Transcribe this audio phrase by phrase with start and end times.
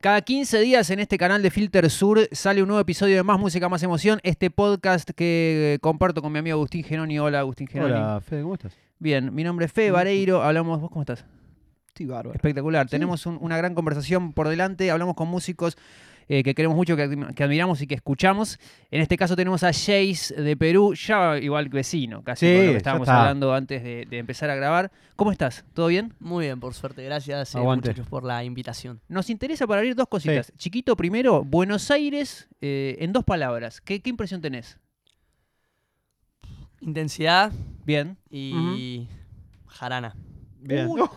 [0.00, 3.38] Cada 15 días en este canal de Filter Sur sale un nuevo episodio de Más
[3.40, 4.20] Música, Más Emoción.
[4.22, 7.18] Este podcast que comparto con mi amigo Agustín Geroni.
[7.18, 7.94] Hola, Agustín Geroni.
[7.94, 8.76] Hola, Fede, ¿cómo estás?
[9.00, 10.42] Bien, mi nombre es Fede Vareiro.
[10.42, 10.80] Hablamos.
[10.80, 11.24] ¿Vos cómo estás?
[11.96, 12.32] Sí, bárbaro.
[12.36, 12.88] Espectacular.
[12.88, 14.88] Tenemos un- una gran conversación por delante.
[14.92, 15.76] Hablamos con músicos
[16.28, 18.58] eh, que queremos mucho, que, admi- que admiramos y que escuchamos.
[18.90, 22.72] En este caso tenemos a Jace de Perú, ya igual vecino, casi Sí, con lo
[22.72, 23.20] que estábamos está.
[23.20, 24.90] hablando antes de, de empezar a grabar.
[25.16, 25.64] ¿Cómo estás?
[25.74, 26.14] ¿Todo bien?
[26.20, 27.02] Muy bien, por suerte.
[27.04, 29.00] Gracias, eh, muchachos, por la invitación.
[29.08, 30.52] Nos interesa para abrir dos cositas.
[30.56, 33.80] Chiquito, primero, Buenos Aires, eh, en dos palabras.
[33.80, 34.78] ¿Qué, qué impresión tenés?
[36.80, 37.52] Intensidad
[37.84, 38.16] Bien.
[38.30, 39.08] y
[39.66, 40.14] jarana.
[40.60, 40.86] Bien.
[40.88, 41.10] Uh, No,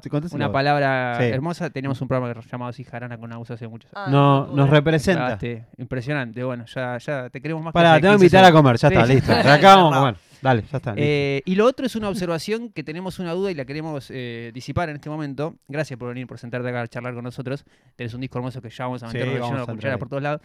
[0.00, 1.24] te una la- palabra Sí.
[1.24, 1.70] hermosa.
[1.70, 4.10] Teníamos un programa llamado así, Jarana con Agus hace muchos años.
[4.10, 5.20] No, nos representa.
[5.22, 5.66] Clavaste.
[5.78, 6.44] Impresionante.
[6.44, 8.76] Bueno, ya, ya te queremos más que hace te voy a 15 invitar a comer,
[8.76, 8.94] ya Sí.
[8.94, 9.32] está, listo.
[9.32, 10.16] Acá vamos a comer.
[10.42, 10.94] Dale, ya está.
[10.96, 14.50] Eh, y lo otro es una observación que tenemos una duda y la queremos eh,
[14.54, 15.56] disipar en este momento.
[15.68, 17.64] Gracias por venir, por sentarte acá a charlar con nosotros.
[17.96, 20.22] Tenés un disco hermoso que ya vamos a Sí, meter vamos relleno a por todos
[20.22, 20.40] lados.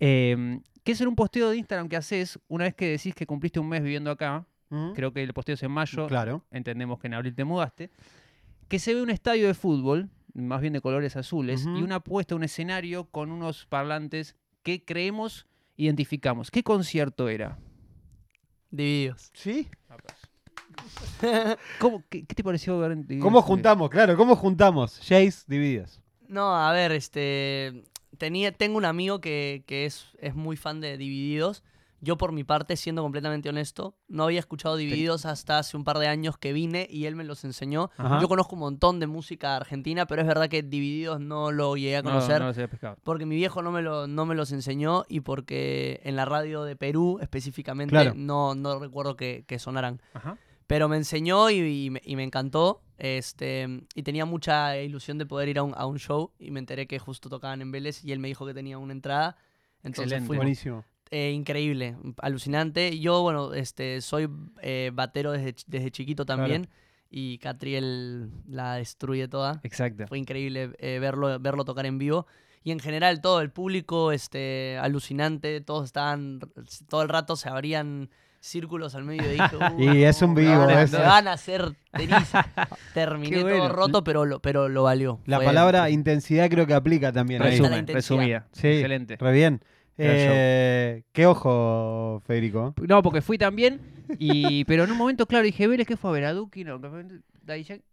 [0.00, 3.26] Eh, ¿Qué es en un posteo de Instagram que haces una vez que decís que
[3.26, 4.44] cumpliste un mes viviendo acá?
[4.70, 4.92] ¿Mm?
[4.92, 6.06] Creo que el posteo es en mayo.
[6.06, 6.42] Claro.
[6.50, 7.90] Entendemos que en abril te mudaste.
[8.68, 12.34] Que se ve un estadio de fútbol, más bien de colores azules, y una puesta,
[12.34, 16.50] un escenario con unos parlantes que creemos identificamos.
[16.50, 17.58] ¿Qué concierto era?
[18.70, 19.30] Divididos.
[19.34, 19.68] ¿Sí?
[21.78, 23.90] ¿Cómo, qué, qué te pareció ver en ¿Cómo juntamos?
[23.90, 24.98] Claro, ¿cómo juntamos?
[24.98, 26.00] Jace divididas.
[26.28, 27.84] No, a ver, este.
[28.18, 31.62] Tenía, tengo un amigo que, que es, es muy fan de Divididos.
[32.04, 35.98] Yo, por mi parte, siendo completamente honesto, no había escuchado Divididos hasta hace un par
[35.98, 37.90] de años que vine y él me los enseñó.
[37.96, 38.20] Ajá.
[38.20, 41.96] Yo conozco un montón de música argentina, pero es verdad que Divididos no lo llegué
[41.96, 42.40] a No, conocer.
[42.42, 42.96] no pescado.
[43.02, 46.62] Porque mi viejo no me, lo, no me los enseñó y porque en la radio
[46.64, 48.12] de Perú específicamente Claro.
[48.14, 50.00] no, no recuerdo que, que sonaran.
[50.12, 50.36] Ajá.
[50.66, 52.80] Pero me enseñó y, y me, y me encantó.
[52.96, 56.32] Este, y tenía mucha ilusión de poder ir a un, a un show.
[56.38, 58.92] Y me enteré que justo tocaban en Vélez y él me dijo que tenía una
[58.92, 59.36] entrada.
[59.82, 60.26] Entonces Excelente.
[60.26, 60.42] fuimos.
[60.44, 60.84] Buenísimo.
[61.16, 62.98] Eh, increíble, alucinante.
[62.98, 64.28] Yo, bueno, este, soy
[64.62, 66.68] eh, batero desde, desde chiquito también.
[67.08, 69.60] Y Catriel la destruye toda.
[69.62, 70.08] Exacto.
[70.08, 72.26] Fue increíble eh, verlo, verlo tocar en vivo.
[72.64, 76.40] Y en general todo el público, este, alucinante, todos estaban,
[76.88, 79.56] todo el rato se abrían círculos al medio y dije,
[80.00, 82.44] Y es un "Uh, vivo, me van a- es- me van a hacer ceniza".
[82.94, 85.20] Terminé todo roto, pero lo, pero lo valió.
[85.26, 87.40] La Fue- palabra intensidad creo que aplica también.
[87.40, 87.86] Resumen.
[87.86, 88.48] Resumida.
[88.50, 89.16] Sí, Excelente.
[89.16, 89.62] Re bien.
[89.98, 92.74] Eh, qué ojo, Federico.
[92.86, 93.80] No, porque fui también,
[94.18, 96.24] y, pero en un momento, claro, dije, Vélez, ¿qué fue a ver?
[96.24, 96.64] ¿A Duki?
[96.64, 97.84] No, Daddy Yankee.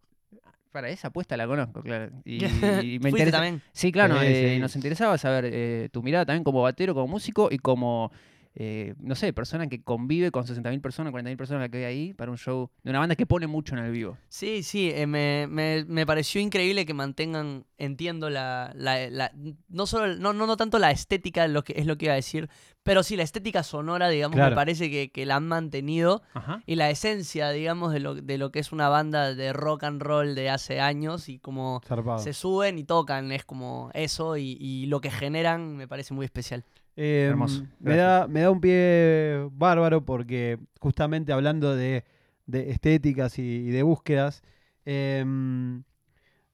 [0.72, 2.12] Para esa apuesta la conozco, claro.
[2.24, 3.32] Y, y me interesa.
[3.38, 3.62] también.
[3.74, 4.60] Sí, claro, eh, sí.
[4.60, 8.10] nos interesaba saber eh, tu mirada también como batero, como músico y como,
[8.56, 12.32] eh, no sé, persona que convive con 60.000 personas, 40.000 personas que hay ahí para
[12.32, 14.18] un show de una banda que pone mucho en el vivo.
[14.28, 19.32] Sí, sí, eh, me, me- me pareció increíble que mantengan, entiendo la, la- la-
[19.70, 22.18] no solo, no, no, no tanto la estética, lo que es lo que iba a
[22.18, 22.50] decir,
[22.84, 24.50] pero sí la estética sonora, digamos, Claro.
[24.52, 26.62] me parece que, que la han mantenido Ajá.
[26.66, 30.02] y la esencia, digamos, de lo, de lo que es una banda de rock and
[30.02, 32.20] roll de hace años y como Zarpado.
[32.20, 36.26] se suben y tocan, es como eso y, y lo que generan me parece muy
[36.26, 36.66] especial.
[36.96, 42.04] Eh, Hermoso, Me da, me da un pie bárbaro porque justamente hablando de,
[42.46, 44.44] de estéticas y, y de búsquedas,
[44.86, 45.84] em,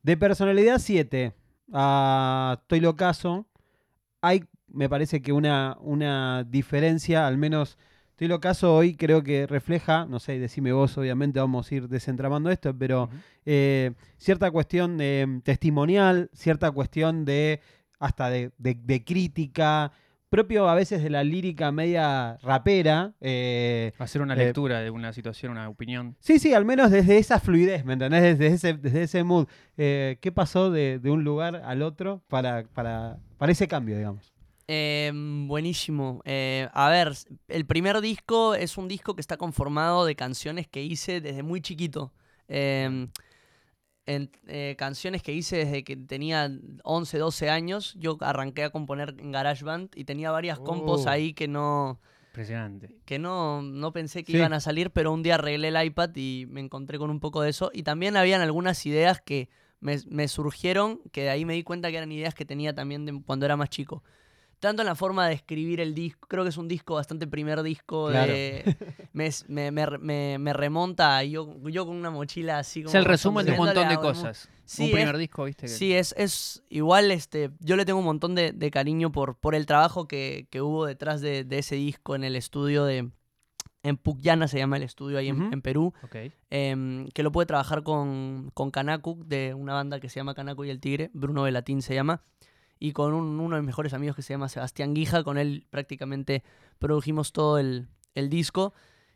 [0.03, 1.33] de personalidad 7
[1.73, 3.45] a Estoy Locaso,
[4.21, 7.77] hay, me parece que una, una diferencia, al menos
[8.11, 12.49] Estoy Locaso hoy creo que refleja, no sé, decime vos, obviamente vamos a ir desentramando
[12.49, 13.09] esto, pero
[13.45, 17.61] eh, cierta cuestión de, testimonial, cierta cuestión de
[17.99, 19.91] hasta de, de- de crítica,
[20.29, 23.13] propio a veces de la lírica media rapera.
[23.21, 26.15] eh, Hacer una Eh, lectura de una situación, una opinión.
[26.19, 28.21] sí, sí, al menos desde esa fluidez, ¿me entendés?
[28.37, 29.47] Desde ese, desde ese mood.
[29.77, 34.33] Eh, ¿Qué pasó de, de un lugar al otro para, para, para ese cambio, digamos?
[34.69, 35.11] Eh,
[35.47, 36.21] buenísimo.
[36.25, 37.13] Eh, a ver,
[37.47, 41.61] el primer disco es un disco que está conformado de canciones que hice desde muy
[41.61, 42.11] chiquito.
[44.07, 46.49] En- eh, canciones que hice desde que tenía
[46.83, 47.93] 11, 12 años.
[47.99, 51.09] Yo arranqué a componer en GarageBand y tenía varias compos Oh.
[51.09, 51.99] ahí que no,
[52.29, 52.95] Impresionante.
[53.05, 54.37] que no, no pensé que Sí.
[54.37, 57.41] iban a salir, pero un día arreglé el iPad y me encontré con un poco
[57.41, 57.69] de eso.
[57.73, 59.49] Y también habían algunas ideas que
[59.81, 63.05] me, me surgieron, que de ahí me di cuenta que eran ideas que tenía también
[63.05, 64.03] de cuando era más chico.
[64.59, 67.61] Tanto en la forma de escribir el disco, creo que es un disco bastante primer
[67.63, 68.33] disco Claro.
[68.33, 68.75] de...
[69.13, 72.89] Me, me, me- me- remonta a yo, yo con una mochila así como...
[72.89, 74.49] Es el resumen de un montón de cosas.
[74.65, 75.63] Sí, un primer es- disco, ¿viste?
[75.63, 79.35] que- Sí, es, es igual, este, yo le tengo un montón de, de cariño por,
[79.37, 83.09] por el trabajo que, que hubo detrás de, de ese disco en el estudio de,
[83.83, 85.93] En Pucllana se llama el estudio ahí en, Perú.
[86.03, 86.15] Ok.
[86.49, 90.65] em, que lo puede trabajar con, con Kanaku, de una banda que se llama Kanaku
[90.65, 92.21] y el Tigre, Bruno Velatín se llama,
[92.79, 95.65] y con un- uno de mis mejores amigos que se llama Sebastián Guija, con él
[95.69, 96.43] prácticamente
[96.79, 98.73] produjimos todo el, el disco.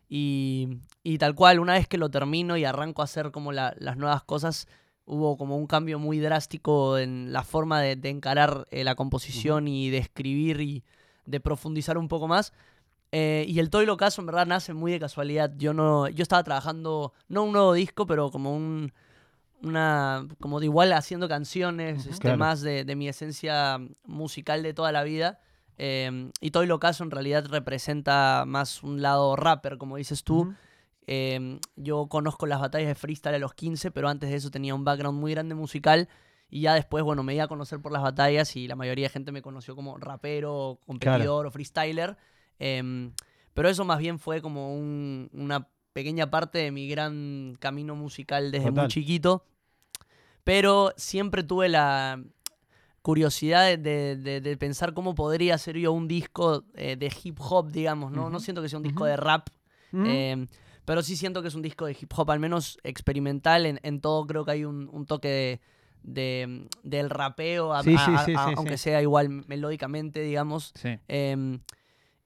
[0.10, 3.74] Y, y tal cual, una vez que lo termino y arranco a hacer como la-
[3.80, 4.68] las nuevas cosas,
[5.06, 9.68] hubo como un cambio muy drástico en la forma de, de encarar eh, la composición
[9.68, 10.84] y de escribir y
[11.26, 12.52] de profundizar un poco más.
[13.14, 15.52] Eh, y el Toy Caso en verdad nace muy de casualidad.
[15.58, 18.94] Yo no, yo estaba trabajando, no un nuevo disco, pero como un
[19.64, 22.38] una como de igual haciendo canciones, este, Claro.
[22.38, 25.40] más de, de mi esencia musical de toda la vida.
[25.78, 30.54] Eh, y Toy Caso en realidad representa más un lado rapper, como dices tú.
[31.08, 34.76] Eh, yo conozco las batallas de freestyle a los 15, pero antes de eso tenía
[34.76, 36.08] un background muy grande musical.
[36.50, 39.10] Y ya después, bueno, me iba a conocer por las batallas y la mayoría de
[39.10, 42.18] gente me conoció como rapero, competidor o freestyler.
[42.60, 43.12] Em,
[43.54, 48.52] pero eso más bien fue como un- una pequeña parte de mi gran camino musical
[48.52, 49.46] desde muy chiquito.
[50.44, 52.22] Pero siempre tuve la
[53.02, 57.38] curiosidad de, de- de- de pensar cómo podría hacer yo un disco eh, de hip
[57.40, 58.30] hop, digamos, ¿no?
[58.30, 59.48] No siento que sea un disco de rap,
[60.08, 60.48] eh,
[60.86, 63.66] pero sí siento que es un disco de hip hop, al menos experimental.
[63.66, 65.62] En, en todo creo que hay un, un toque de,
[66.04, 70.72] de- del rapeo, a- Sí, a- a- aunque sea igual melódicamente, digamos.
[70.76, 70.98] Sí.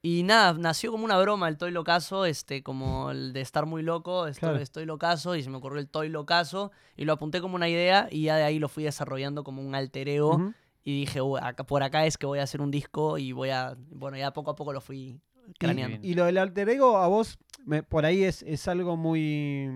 [0.06, 3.66] Em, y nada, nació como una broma el Toy Locazo, este, como el de estar
[3.66, 4.58] muy loco, estoy, Claro.
[4.64, 8.08] estoy locazo, y se me ocurrió el Toy Locazo, y lo apunté como una idea,
[8.12, 10.54] y ya de ahí lo fui desarrollando como un alter ego,
[10.84, 13.50] y dije, "Uh, acá, por acá es que voy a hacer un disco, y voy
[13.50, 15.20] a, bueno, ya poco a poco lo fui
[15.58, 16.06] craneando.
[16.06, 19.70] Y lo del alter ego, a vos, me- por ahí es, es algo muy,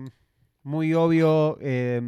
[0.62, 2.00] muy obvio, eh,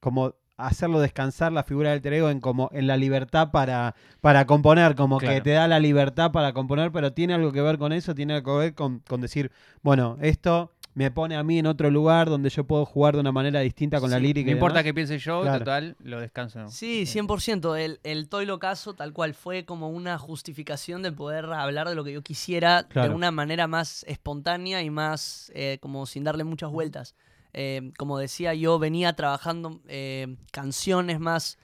[0.00, 4.46] como hacerlo descansar la figura del alter ego en, como, en la libertad para, para
[4.46, 7.92] componer, como que te da la libertad para componer, pero tiene algo que ver con
[7.92, 9.50] eso, tiene algo que ver con, con decir,
[9.82, 13.30] bueno, esto me pone a mí en otro lugar donde yo puedo jugar de una
[13.30, 14.46] manera distinta con la lírica.
[14.46, 15.58] No importa qué piense yo, Claro.
[15.58, 16.68] total, lo descanso.
[16.68, 17.76] Sí, 100%.
[17.78, 22.02] El, el Toy Locazo, tal cual, fue como una justificación de poder hablar de lo
[22.02, 23.10] que yo quisiera Claro.
[23.10, 27.14] de una manera más espontánea y más eh, como sin darle muchas vueltas.
[27.58, 31.56] Eh, como decía, yo venía trabajando eh, canciones más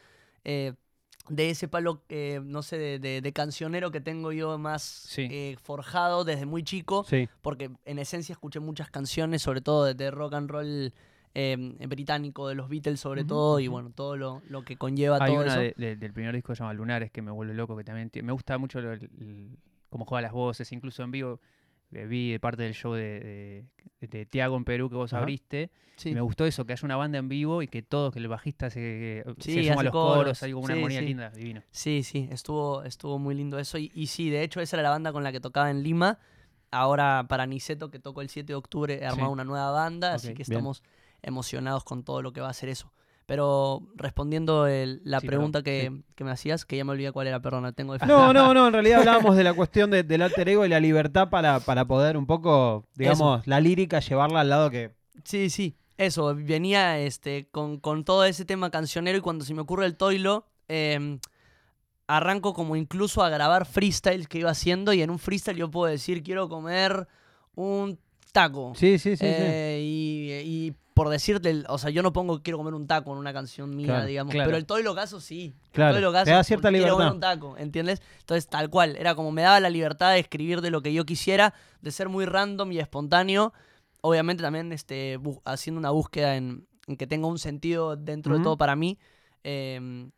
[0.42, 0.72] eh,
[1.28, 5.28] de ese palo, eh, no sé, de, de- de cancionero que tengo yo más Sí.
[5.30, 9.92] eh, forjado desde muy chico Sí, porque en esencia escuché muchas canciones, sobre todo de,
[9.94, 10.92] de rock and roll
[11.88, 15.42] británico, de los Beatles sobre todo, y bueno, todo lo, lo que conlleva Hay todo
[15.42, 15.60] una eso.
[15.60, 18.10] de- de- del primer disco que se llama Lunares que me vuelve loco, que también
[18.22, 19.58] me gusta mucho lo- el- el-
[19.90, 21.40] cómo juega las voces, incluso en vivo.
[21.92, 23.64] Vi parte del show de,
[24.00, 25.20] de, de Tiago en Perú que vos Ajá.
[25.22, 25.70] abriste.
[25.96, 26.12] Sí.
[26.14, 28.70] Me gustó eso, que haya una banda en vivo y que todos, que el bajista
[28.70, 30.42] se, Sí, se suma a los coros, coros.
[30.42, 31.62] hay como una Sí, armonía linda, divino.
[31.70, 33.76] Sí, sí, estuvo, estuvo muy lindo eso.
[33.78, 36.18] Y, y sí, de hecho, esa era la banda con la que tocaba en Lima.
[36.70, 40.28] Ahora para Niceto, que tocó el 7 de octubre, he armado una nueva banda, así
[40.28, 40.42] que bien.
[40.48, 40.82] estamos
[41.20, 42.90] emocionados con todo lo que va a ser eso.
[43.26, 47.12] Pero respondiendo el- la Sí, pregunta perdón, que, que me hacías, que ya me olvidé
[47.12, 50.02] cuál era, perdona, tengo de No, no, no, en realidad hablábamos de la cuestión de-
[50.02, 54.40] del alter ego y la libertad para, para poder un poco, digamos, la lírica llevarla
[54.40, 54.92] al lado que...
[55.24, 59.60] Sí, sí, eso, venía este, con, con todo ese tema cancionero y cuando se me
[59.60, 61.20] ocurre el toilo, em,
[62.06, 65.90] arranco como incluso a grabar freestyles que iba haciendo y en un freestyle yo puedo
[65.90, 67.06] decir, quiero comer
[67.54, 67.98] un
[68.32, 68.72] taco.
[68.74, 69.24] Sí, sí, sí, sí.
[69.26, 70.30] Eh, y,
[70.68, 73.32] y por decirte, el- o sea, yo no pongo quiero comer un taco en una
[73.32, 74.48] canción mía, Claro, digamos, claro.
[74.48, 75.54] pero el Toy Locazo sí.
[75.66, 77.32] El Claro, Toy Locazo te da cierta porque quiero comer libertad.
[77.34, 78.02] un taco, ¿entiendes?
[78.20, 81.04] Entonces, tal cual, era como me daba la libertad de escribir de lo que yo
[81.04, 83.52] quisiera, de ser muy random y espontáneo.
[84.02, 88.56] Obviamente también este, haciendo una búsqueda en, en que tenga un sentido dentro de todo
[88.58, 88.98] para mí.
[89.44, 90.10] Em,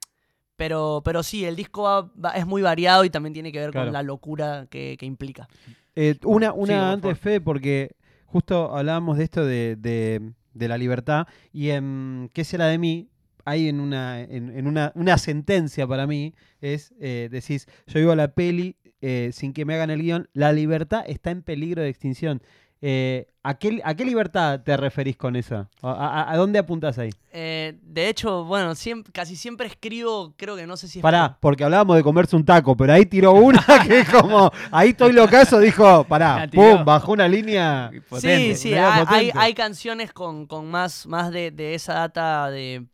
[0.57, 3.71] pero, pero sí, el disco va- va- es muy variado y también tiene que ver
[3.73, 3.87] Claro.
[3.89, 5.49] con la locura que, que implica.
[5.97, 7.17] Eh, una una Sí, por antes, favor.
[7.17, 7.91] Fede, porque
[8.27, 13.11] justo hablábamos de esto de, de- de la libertad y en ¿Qué será de mí?
[13.45, 18.17] Hay en una, en, en una, una sentencia para mí, es, eh, decís, yo a
[18.17, 21.91] la peli eh, sin que me hagan el guion, la libertad está en peligro de
[21.91, 22.41] extinción.
[22.87, 25.67] Eh, ¿a, qué, ¿A qué libertad te referís con eso?
[25.81, 27.09] ¿A, a- a dónde apuntás ahí?
[27.33, 28.75] Eh, de hecho, bueno,
[29.11, 32.45] casi siempre escribo, creo que no sé si es Pará, porque hablábamos de comerse un
[32.45, 37.13] taco, pero ahí tiró una que es como, ahí estoy locazo, dijo, pará, pum, bajó
[37.13, 37.91] una línea.
[38.07, 38.55] Potente.
[38.55, 39.33] Sí, sí, hay, hay- potente.
[39.39, 42.85] hay canciones con, con más, más de, de esa data de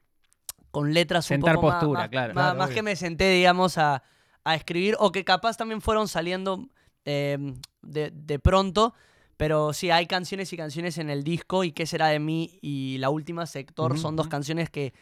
[0.70, 2.34] con letras Sentar un poco más- postura, más, claro.
[2.34, 2.74] más- Claro, más obvio.
[2.76, 4.04] que me senté, digamos, a,
[4.44, 6.68] a escribir o que capaz también fueron saliendo
[7.04, 7.38] eh,
[7.82, 8.94] de, de pronto.
[9.40, 12.98] Pero sí, hay canciones y canciones en el disco y qué será de mí y
[12.98, 14.92] la última sector son dos canciones que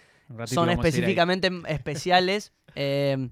[0.47, 2.52] son específicamente especiales.
[2.76, 3.30] eh,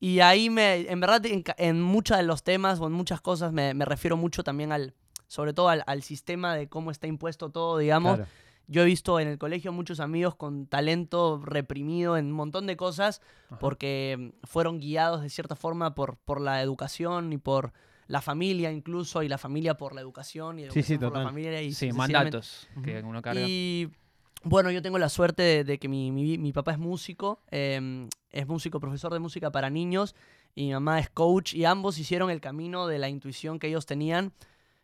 [0.00, 3.52] y ahí me, en verdad, en, en muchos de los temas o en muchas cosas
[3.52, 4.94] me, me refiero mucho también al,
[5.26, 8.16] sobre todo al, al sistema de cómo está impuesto todo, digamos.
[8.16, 8.30] Claro.
[8.68, 12.78] Yo he visto en el colegio muchos amigos con talento reprimido en un montón de
[12.78, 13.20] cosas
[13.50, 13.58] Ajá.
[13.58, 17.74] porque fueron guiados de cierta forma por, por la educación y por
[18.08, 21.22] la familia incluso, y la familia por la educación y Sí, educación sí, por total.
[21.24, 21.62] la familia.
[21.62, 23.40] Y Sí, mandatos que uno carga.
[23.46, 23.88] Y
[24.44, 28.08] bueno, yo tengo la suerte de, de que mi, mi- mi papá es músico, eh,
[28.30, 30.14] es músico, profesor de música para niños,
[30.54, 33.86] y mi mamá es coach, y ambos hicieron el camino de la intuición que ellos
[33.86, 34.32] tenían.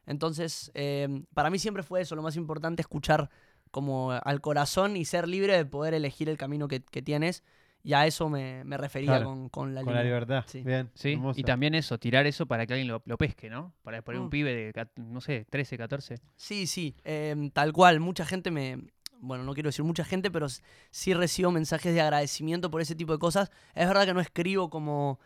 [0.07, 3.29] Entonces, eh, para mí siempre fue eso, lo más importante, escuchar
[3.71, 7.43] como al corazón y ser libre de poder elegir el camino que, que tienes.
[7.85, 10.45] Y a eso me, me refería Claro, con, con la Con la libertad.
[10.47, 10.63] Sí.
[10.63, 10.91] Bien.
[10.95, 11.41] Sí, hermoso.
[11.41, 13.73] y también eso, tirar eso para que alguien lo, lo pesque, ¿no?
[13.83, 14.31] Para poner un Mm.
[14.31, 16.17] pibe de, no sé, 13, 14.
[16.37, 18.01] Sí, sí, em, tal cual.
[18.01, 18.79] Mucha gente me.
[19.21, 20.47] Bueno, no quiero decir mucha gente, pero
[20.91, 23.51] sí recibo mensajes de agradecimiento por ese tipo de cosas.
[23.75, 25.19] Es verdad que no escribo como.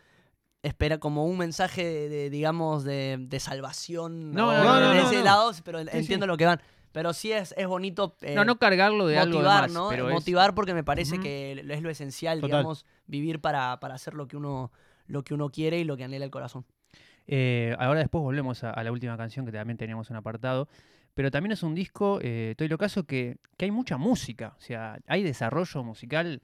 [0.62, 4.30] Espera, como un mensaje de, de, digamos, de, de salvación.
[4.32, 5.24] No, o no, no, de no, ese no.
[5.24, 5.88] lado, pero sí.
[5.92, 6.60] entiendo lo que van.
[6.92, 8.16] Pero sí es, es bonito.
[8.22, 9.88] eh, no, no cargarlo de algo motivar, más, ¿no?
[9.88, 12.48] pero es- motivar porque me parece que es lo esencial, Total.
[12.50, 14.70] digamos, vivir para, para hacer lo que uno
[15.06, 16.64] lo que uno quiere y lo que anhela el corazón.
[17.26, 20.68] Eh, ahora después volvemos a, a la última canción que también teníamos un apartado.
[21.14, 24.54] Pero también es un disco, eh, Estoy Locaso, que, que hay mucha música.
[24.56, 26.40] O sea, hay desarrollo musical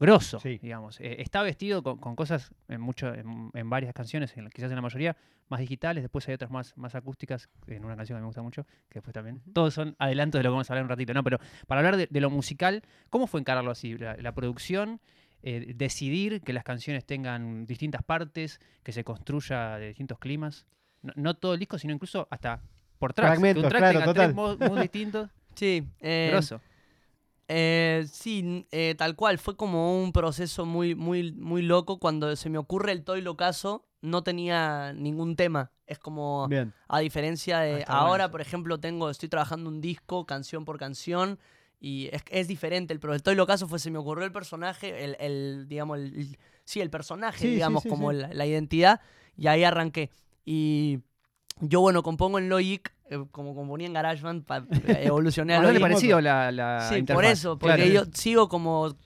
[0.00, 0.58] grosso, Sí.
[0.62, 0.98] digamos.
[1.00, 4.76] Eh, está vestido con, con cosas en, mucho, en, en varias canciones, en, quizás en
[4.76, 5.16] la mayoría
[5.48, 6.02] más digitales.
[6.02, 9.12] Después hay otras más, más acústicas, en una canción que me gusta mucho, que después
[9.14, 9.42] también.
[9.52, 11.22] Todos son adelantos de lo que vamos a hablar un ratito, ¿no?
[11.22, 13.96] Pero para hablar de, de lo musical, ¿cómo fue encararlo así?
[13.98, 15.00] La, la producción,
[15.42, 20.66] eh, decidir que las canciones tengan distintas partes, que se construya de distintos climas.
[21.02, 22.60] No, no todo el disco, sino incluso hasta
[22.98, 23.30] por tracks.
[23.32, 24.24] Fragmentos, que un track claro, tenga total.
[24.26, 25.30] tres modos muy distintos.
[25.56, 26.60] Sí, eh, Grosso.
[27.52, 29.38] Eh, sí, eh, tal cual.
[29.38, 31.98] Fue como un proceso muy, muy, muy loco.
[31.98, 35.72] Cuando se me ocurre el Toy Locaso, no tenía ningún tema.
[35.86, 36.72] Es como, Bien.
[36.86, 41.40] a diferencia Ah, de ahora, por ejemplo, tengo, estoy trabajando un disco, canción por canción.
[41.80, 42.94] Y es, es diferente.
[42.94, 46.14] El, pero el Toy Locaso fue, se me ocurrió el personaje, el, el, digamos, el,
[46.14, 48.12] el- sí, el personaje, Sí, digamos, sí, como.
[48.12, 49.00] La, la identidad.
[49.36, 50.10] Y ahí arranqué.
[50.44, 51.00] Y
[51.60, 52.92] yo, bueno, compongo en Logic,
[53.32, 54.64] como componía en GarageBand, pa-
[55.14, 55.82] evolucioné a Bastante Logic.
[55.94, 58.06] parecido la, la Sí, por eso, porque Claro.
[58.06, 58.96] yo sigo como,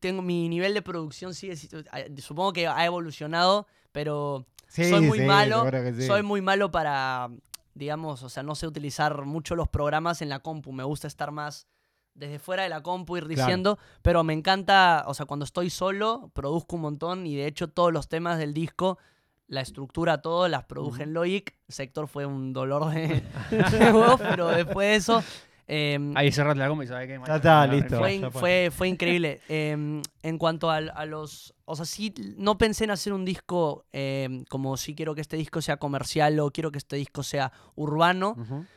[0.00, 5.02] tengo mi nivel de producción sigue, si- eh, supongo que ha evolucionado, pero Sí, soy
[5.02, 6.06] muy sí, malo, sí.
[6.06, 7.28] soy muy malo para,
[7.74, 11.30] digamos, o sea, no sé utilizar mucho los programas en la compu, me gusta estar
[11.30, 11.66] más
[12.14, 13.40] desde fuera de la compu, ir Claro.
[13.42, 17.68] diciendo, pero me encanta, o sea, cuando estoy solo, produzco un montón y de hecho
[17.68, 18.98] todos los temas del disco,
[19.46, 23.22] la estructura, todo, las produje en Logic, Sector fue un dolor de,
[23.78, 25.24] de voz, pero después de eso...
[25.66, 27.98] em, Ahí cerraste la goma y sabes que Ya está, listo.
[27.98, 28.88] fue, in- fue.
[28.88, 29.40] increíble.
[29.48, 31.54] Em, en cuanto al- a, los.
[31.66, 35.36] O sea, sí, no pensé en hacer un disco em, como si quiero que este
[35.36, 38.36] disco sea comercial o quiero que este disco sea urbano,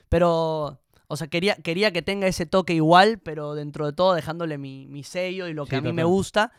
[0.10, 0.80] pero.
[1.10, 4.88] O sea, quería, quería que tenga ese toque igual, pero dentro de todo dejándole mi,
[4.88, 6.52] mi sello y lo que Sí, a mí me gusta.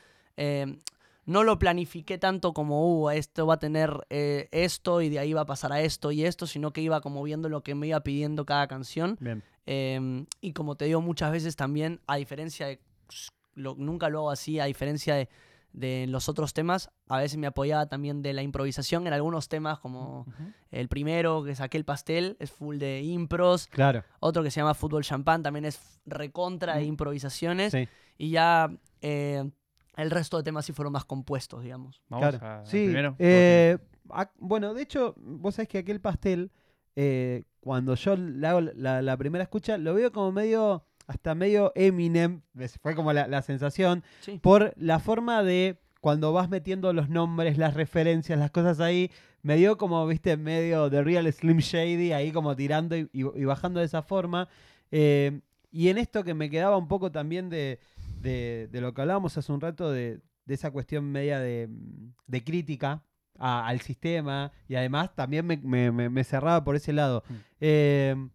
[1.28, 5.34] No lo planifiqué tanto como, uh, esto va a tener eh, esto y de ahí
[5.34, 7.86] va a pasar a esto y esto, sino que iba como viendo lo que me
[7.88, 9.16] iba pidiendo cada canción.
[9.20, 9.42] Bien.
[9.66, 12.80] Em, y como te digo muchas veces también, a diferencia de,
[13.54, 15.28] lo- nunca lo hago así, a diferencia de,
[15.74, 19.78] de los otros temas, a veces me apoyaba también de la improvisación en algunos temas,
[19.80, 20.24] como
[20.70, 24.02] el primero que saqué el pastel, es full de impros, Claro.
[24.20, 27.86] otro que se llama Fútbol Champán, también es recontra de improvisaciones, Sí.
[28.16, 28.70] y ya
[29.02, 29.50] eh,
[29.98, 32.02] el resto de temas sí fueron más compuestos, digamos.
[32.08, 32.46] Vamos Claro.
[32.62, 33.14] a- sí, primero.
[33.18, 33.78] eh,
[34.08, 36.50] ac- bueno, de hecho, vos sabés que aquel pastel,
[36.96, 41.72] eh, cuando yo le hago la, la primera escucha, lo veo como medio, hasta medio
[41.74, 42.40] Eminem,
[42.82, 44.38] fue como la, la sensación, Sí.
[44.42, 49.10] por la forma de cuando vas metiendo los nombres, las referencias, las cosas ahí,
[49.42, 53.44] me dio como, viste, medio de Real Slim Shady, ahí como tirando y, y- y
[53.44, 54.48] bajando de esa forma.
[54.90, 55.40] Eh,
[55.70, 57.78] y en esto que me quedaba un poco también de,
[58.20, 61.68] de- de lo que hablábamos hace un rato, de, de esa cuestión media de,
[62.26, 63.02] de crítica
[63.38, 67.22] a- al sistema, y además también me, me- me- me cerraba por ese lado.
[67.28, 67.34] Mm.
[67.60, 68.28] Eh,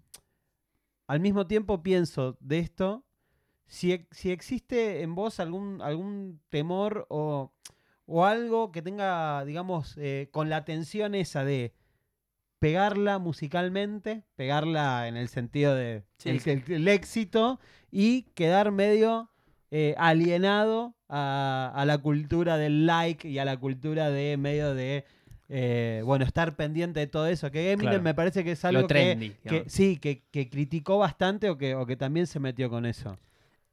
[1.08, 3.04] al mismo tiempo pienso de esto,
[3.68, 7.52] si, si existe en vos algún, algún temor o,
[8.06, 11.74] o algo que tenga, digamos, eh, con la tensión esa de
[12.60, 16.30] pegarla musicalmente, pegarla en el sentido de Sí.
[16.30, 17.60] el, el- el éxito
[17.92, 19.30] y quedar medio
[19.76, 25.04] eh, alienado a, a la cultura del like y a la cultura de medio de
[25.50, 28.04] eh, bueno estar pendiente de todo eso que Eminem Claro.
[28.04, 29.30] me parece que es algo que, trendy.
[29.48, 33.18] que sí que, que criticó bastante o que, o que también se metió con eso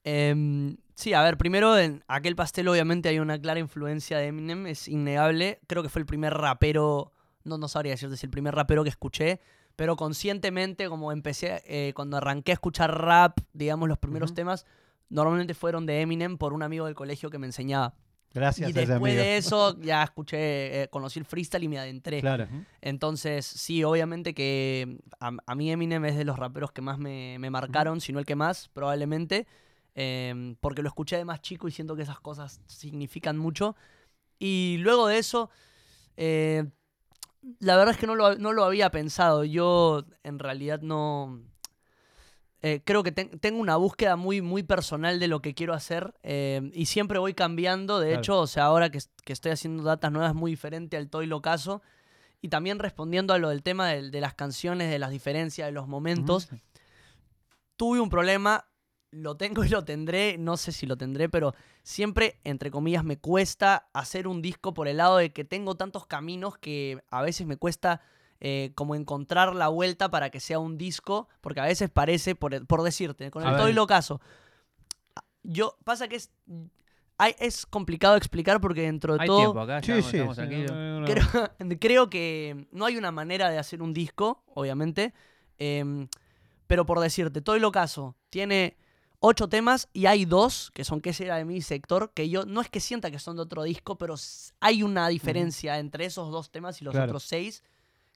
[0.03, 4.67] Em, sí, a ver, primero en aquel pastel obviamente hay una clara influencia de Eminem,
[4.67, 5.61] es innegable.
[5.67, 7.13] Creo que fue el primer rapero,
[7.45, 9.41] no, no sabría decirte si el primer rapero que escuché,
[9.77, 14.65] pero conscientemente, como empecé, eh, cuando arranqué a escuchar rap, digamos, los primeros temas,
[15.11, 17.95] normalmente fueron de Eminem por un amigo del colegio que me enseñaba.
[18.33, 19.23] Gracias y a ese después amigo.
[19.25, 22.21] de eso ya escuché, eh, conocí el freestyle y me adentré.
[22.21, 22.47] Claro.
[22.81, 27.39] Entonces, sí, obviamente que a, a mí Eminem es de los raperos que más me,
[27.41, 29.49] me marcaron, si no el que más, probablemente,
[29.97, 33.75] em, porque lo escuché de más chico y siento que esas cosas significan mucho.
[34.39, 35.51] Y luego de eso,
[36.17, 36.65] eh,
[37.59, 39.43] la verdad es que no lo, no lo había pensado.
[39.45, 41.43] Yo en realidad no...
[42.63, 46.15] eh, creo que ten- tengo una búsqueda muy, muy personal de lo que quiero hacer
[46.23, 48.01] eh, y siempre voy cambiando.
[48.01, 48.21] De Claro.
[48.21, 51.27] hecho, o sea, ahora que, es- que estoy haciendo datas nuevas muy diferente al Toy
[51.27, 51.83] Locaso.
[52.43, 55.87] Y también respondiendo a lo del tema de, las canciones, de las diferencias, de los
[55.89, 56.49] momentos,
[57.77, 58.67] tuve un problema,
[59.11, 63.19] lo tengo y lo tendré, no sé si lo tendré, pero siempre, entre comillas, me
[63.19, 67.47] cuesta hacer un disco por el lado de que tengo tantos caminos que a veces
[67.47, 68.01] me cuesta
[68.41, 72.67] eh, como encontrar la vuelta para que sea un disco, porque a veces parece, por,
[72.67, 74.21] por decirte, con A el todo y lo caso,
[75.43, 76.31] yo, pasa que es...
[77.19, 80.17] hay- es complicado explicar porque dentro de Hay todo tiempo acá, Sí, estamos, sí.
[80.17, 80.71] estamos sí, tranquilos.
[80.73, 81.07] no, no, no.
[81.07, 81.27] creo,
[81.81, 85.13] creo que no hay una manera de hacer un disco, obviamente.
[85.59, 86.09] em,
[86.67, 88.77] pero por decirte, todo lo caso tiene
[89.19, 92.61] ocho temas y hay dos, que son que era de mi sector, que yo no
[92.61, 94.15] es que sienta que son de otro disco, pero
[94.61, 97.07] hay una diferencia entre esos dos temas y los Claro.
[97.07, 97.63] otros seis,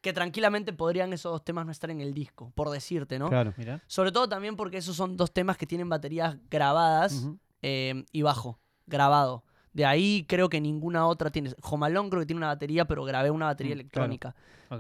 [0.05, 3.29] que tranquilamente podrían esos dos temas no estar en el disco, por decirte, ¿no?
[3.31, 3.55] Claro.
[3.57, 3.83] Mira.
[3.87, 7.27] Sobre todo también porque esos son dos temas que tienen baterías grabadas
[7.63, 9.45] eh, y bajo, grabado.
[9.73, 11.55] De ahí creo que ninguna otra tiene.
[11.63, 14.37] Jomalón creo que tiene una batería, pero grabé una batería Mm, electrónica.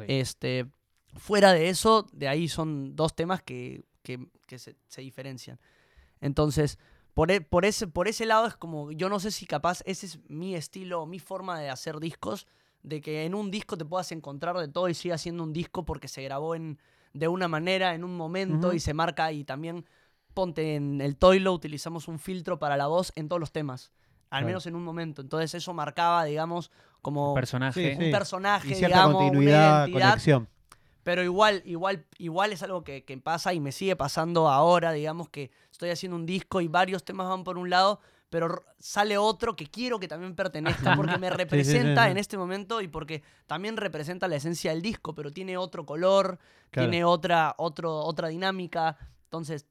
[0.08, 0.66] Este,
[1.16, 5.58] fuera de eso, de ahí son dos temas que, que- que se, se diferencian.
[6.20, 6.78] Entonces,
[7.14, 10.04] por, e- por, ese, por ese lado es como, yo no sé si capaz ese
[10.06, 12.46] es mi estilo, mi forma de hacer discos,
[12.84, 15.84] de que en un disco te puedas encontrar de todo y siga siendo un disco
[15.84, 16.78] porque se grabó en,
[17.12, 19.84] de una manera, en un momento y se marca y también
[20.34, 23.90] ponte en el Toilo, utilizamos un filtro para la voz en todos los temas,
[24.30, 24.46] al Claro.
[24.46, 25.22] menos en un momento.
[25.22, 26.70] Entonces eso marcaba, digamos,
[27.02, 27.90] como Personaje.
[27.92, 28.04] Sí, sí.
[28.06, 30.08] un personaje, Y cierta digamos, una continuidad, identidad.
[30.10, 30.48] conexión.
[31.04, 35.28] Pero igual, igual, igual es algo que, que pasa y me sigue pasando ahora, digamos
[35.28, 38.00] que estoy haciendo un disco y varios temas van por un lado,
[38.34, 42.10] pero sale otro que quiero que también pertenezca porque me representa sí.
[42.10, 46.40] en este momento y porque también representa la esencia del disco, pero tiene otro color,
[46.72, 46.90] Claro.
[46.90, 48.98] tiene otra, otro, otra dinámica.
[49.26, 49.68] Entonces,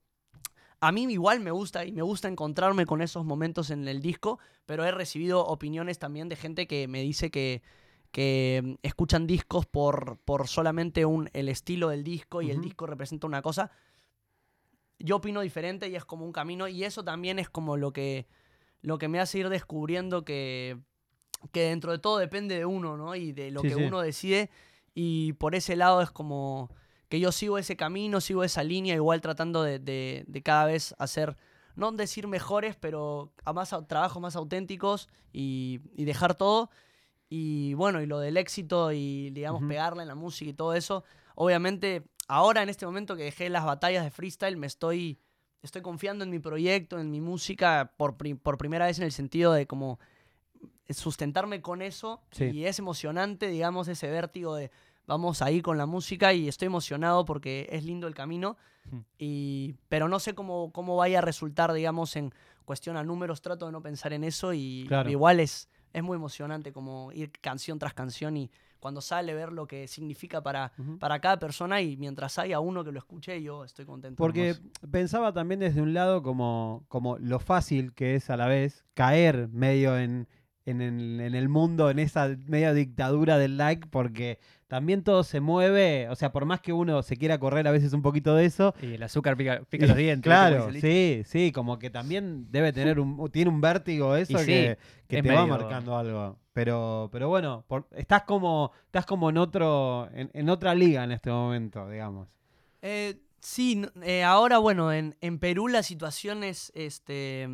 [0.79, 4.39] a mí igual me gusta y me gusta encontrarme con esos momentos en el disco,
[4.65, 7.63] pero he recibido opiniones también de gente que me dice que,
[8.11, 12.85] que mm, escuchan discos por, por solamente un, el estilo del disco y el disco
[12.85, 13.71] representa una cosa.
[14.99, 18.25] Yo opino diferente y es como un camino y eso también es como lo que,
[18.83, 20.77] lo que me hace ir descubriendo que,
[21.51, 23.15] que dentro de todo depende de uno, ¿no?
[23.15, 23.81] Y de lo Sí, que sí.
[23.81, 24.49] uno decide
[24.93, 26.69] y por ese lado es como
[27.09, 30.93] que yo sigo ese camino, sigo esa línea, igual tratando de, de- de cada vez
[30.99, 31.35] hacer,
[31.75, 36.69] no decir mejores, pero a más au- trabajos más auténticos y, y dejar todo.
[37.29, 39.69] Y bueno, y lo del éxito y, digamos, Ujú.
[39.69, 41.03] pegarla en la música y todo eso.
[41.35, 45.19] Obviamente, ahora en este momento que dejé las batallas de freestyle, me estoy,
[45.63, 49.11] estoy confiando en mi proyecto, en mi música, por, pri- por primera vez en el
[49.11, 49.97] sentido de como
[50.89, 52.21] sustentarme con eso.
[52.31, 52.45] Sí.
[52.45, 54.69] Y es emocionante, digamos, ese vértigo de
[55.07, 58.57] vamos ahí con la música y estoy emocionado porque es lindo el camino.
[59.17, 62.33] Y, pero no sé cómo, cómo vaya a resultar, digamos, en
[62.65, 63.41] cuestión a números.
[63.41, 65.09] Trato de no pensar en eso y Claro.
[65.09, 68.51] igual es, es muy emocionante como ir canción tras canción y
[68.83, 72.91] cuando sale ver lo que significa para, para cada persona y mientras haya uno que
[72.91, 74.17] lo escuche, yo estoy contento.
[74.17, 74.91] Porque Hermoso.
[74.91, 79.47] pensaba también desde un lado como, como lo fácil que es a la vez caer
[79.47, 80.27] medio en,
[80.65, 84.37] en, en el mundo, en esa media dictadura del like, porque
[84.73, 87.93] también todo se mueve, o sea, por más que uno se quiera correr a veces
[87.93, 88.73] un poquito de eso.
[88.81, 90.23] Y el azúcar pica, pica los dientes.
[90.23, 94.77] Claro, sí, sí, como que también debe tener un, tiene un vértigo eso sí, que,
[95.07, 96.39] que es te va marcando algo.
[96.53, 101.11] Pero, pero bueno, por- estás como, estás como en otro, en, en otra liga en
[101.11, 102.27] este momento, digamos.
[102.81, 107.47] Eh, sí, eh, ahora bueno, en, en Perú la situación es este,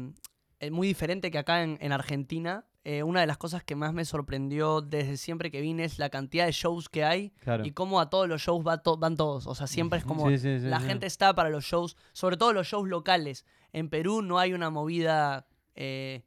[0.61, 2.63] eh, muy diferente que acá en, en Argentina.
[2.91, 6.09] Eh, una de las cosas que más me sorprendió desde siempre que vine es la
[6.09, 7.63] cantidad de shows que hay Claro.
[7.63, 9.45] y cómo a todos los shows va to- van todos.
[9.45, 12.35] O sea, siempre es como Sí, sí, sí, la gente está para los shows, sobre
[12.35, 13.45] todo los shows locales.
[13.73, 16.23] En Perú no hay una movida eh,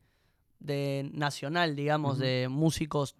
[0.60, 3.16] de nacional, digamos, de músicos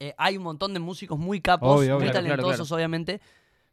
[0.00, 2.12] eh, hay un montón de músicos muy capos, Obvio, muy obvio.
[2.12, 2.76] Claro, talentosos, claro.
[2.76, 3.20] obviamente,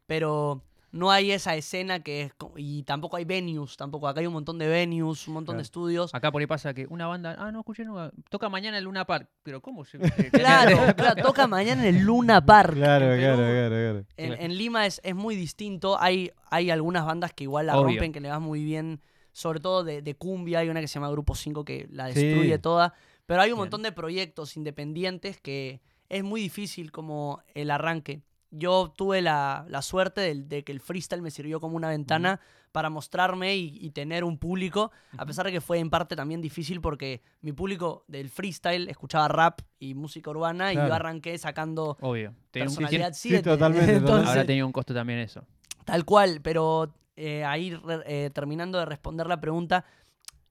[0.06, 2.32] pero no hay esa escena que es.
[2.56, 4.08] Y tampoco hay venues, tampoco.
[4.08, 5.58] Acá hay un montón de venues, un montón Claro.
[5.58, 6.14] de estudios.
[6.14, 9.04] Acá por ahí pasa que una banda, ah, no escuché nunca, toca mañana en Luna
[9.04, 9.28] Park.
[9.42, 9.98] Pero ¿cómo se.?
[10.32, 12.74] Claro, claro, toca mañana en el Luna Park.
[12.74, 14.06] Claro, claro, claro, claro.
[14.16, 16.00] En, Lima es, es muy distinto.
[16.00, 17.88] Hay, hay algunas bandas que igual la Obvio.
[17.96, 19.00] rompen, que le va muy bien.
[19.32, 20.60] Sobre todo de, de cumbia.
[20.60, 22.24] Hay una que se llama Grupo 5 que la Sí.
[22.24, 22.94] destruye toda.
[23.26, 23.64] Pero hay un Bien.
[23.64, 28.22] montón de proyectos independientes que es muy difícil como el arranque.
[28.58, 32.40] Yo tuve la, la suerte de, de que el freestyle me sirvió como una ventana
[32.72, 36.40] para mostrarme y, y tener un público, a pesar de que fue en parte también
[36.42, 41.96] difícil porque mi público del freestyle escuchaba rap y música urbana y yo arranqué sacando
[42.00, 42.34] Obvio.
[42.50, 43.50] Tenía un- sí, personalidad sí, 7.
[43.50, 44.28] totalmente, Entonces.
[44.28, 45.42] Habrá tenido un costo también eso.
[45.84, 49.84] Tal cual, pero eh, ahí re- eh, terminando de responder la pregunta,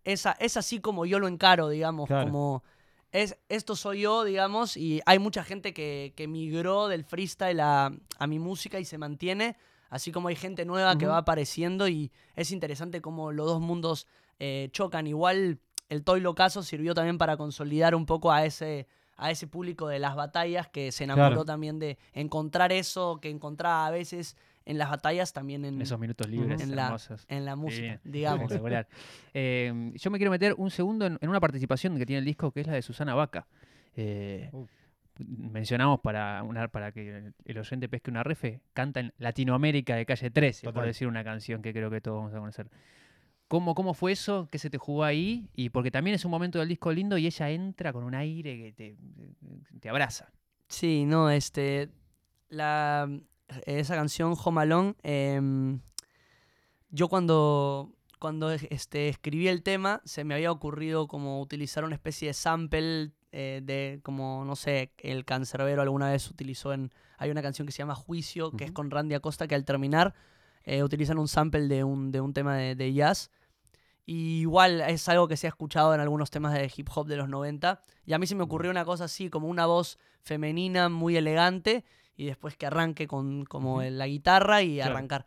[0.04, 2.26] esa, es así como yo lo encaro, digamos, Claro.
[2.26, 2.64] como
[3.24, 7.92] es, esto soy yo, digamos, y hay mucha gente que, que migró del freestyle a,
[8.20, 9.56] a mi música y se mantiene,
[9.90, 14.08] así como hay gente nueva que va apareciendo y es interesante cómo los dos mundos
[14.40, 15.08] eh, chocan.
[15.08, 19.88] Igual el Toy Locazo sirvió también para consolidar un poco a ese a ese público
[19.88, 21.46] de las batallas que se enamoró Claro.
[21.46, 26.00] también de encontrar eso que encontraba a veces en las batallas también en, En esos
[26.00, 27.26] minutos libres en la- hermosos.
[27.30, 28.52] en la música, Bien, digamos.
[29.34, 32.52] Eh, yo me quiero meter un segundo en, en una participación que tiene el disco
[32.52, 33.48] que es la de Susana Vaca.
[33.96, 34.66] Eh, Uh.
[35.18, 40.30] Mencionamos para, una, para que el oyente pesque una refe, canta en Latinoamérica de calle
[40.30, 40.88] 13, por Total.
[40.88, 42.70] decir una canción que creo que todos vamos a conocer.
[43.48, 44.50] ¿Cómo, ¿Cómo fue eso?
[44.52, 45.48] ¿Qué se te jugó ahí?
[45.54, 48.58] Y porque también es un momento del disco lindo y ella entra con un aire
[48.58, 48.98] que te,
[49.80, 50.34] te abraza.
[50.68, 51.88] Sí, no, este.
[52.50, 53.10] La,
[53.66, 55.80] esa canción, Home Alone, em,
[56.90, 62.30] yo cuando, cuando este, escribí el tema, se me había ocurrido como utilizar una especie
[62.30, 66.94] de sample eh, de, como, no sé, el cancerbero alguna vez utilizó en.
[67.18, 70.14] Hay una canción que se llama Juicio, que es con Randy Acosta, que al terminar
[70.64, 73.32] eh, utilizan un sample de un, de un tema de, de jazz.
[74.06, 77.18] Y igual es algo que se ha escuchado en algunos temas de hip hop de
[77.18, 77.82] los 90.
[78.06, 81.84] Y a mí se me ocurrió una cosa así, como una voz femenina muy elegante
[82.16, 84.94] y después que arranque con como el- la guitarra y Claro.
[84.94, 85.26] arrancar.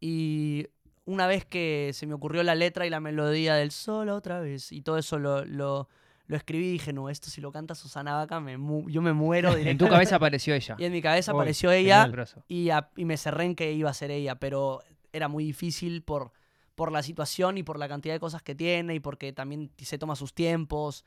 [0.00, 0.66] Y
[1.04, 4.72] una vez que se me ocurrió la letra y la melodía del solo otra vez
[4.72, 5.88] y todo eso lo, lo,
[6.26, 8.52] lo escribí y dije, no, esto si lo canta Susana Vaca, me
[8.90, 10.76] yo me muero En tu cabeza apareció ella.
[10.78, 12.08] Y en mi cabeza apareció ella
[12.48, 14.80] y, a- y me cerré en que iba a ser ella, pero
[15.12, 16.32] era muy difícil por,
[16.74, 19.98] por la situación y por la cantidad de cosas que tiene y porque también se
[19.98, 21.04] toma sus tiempos.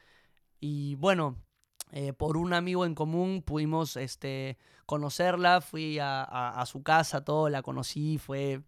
[0.60, 1.36] Y bueno,
[1.92, 7.24] eh, por un amigo en común pudimos este, conocerla, fui a, a- a su casa,
[7.24, 8.62] todo, la conocí, fue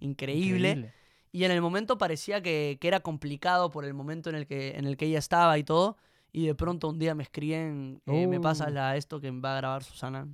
[0.00, 0.92] increíble.
[1.32, 4.70] Y en el momento parecía que, que era complicado por el momento en el, que,
[4.76, 5.96] en el que ella estaba y todo.
[6.32, 8.74] Y de pronto un día me escriben, eh, me pasas Uh.
[8.74, 10.28] la, esto que va a grabar Susana.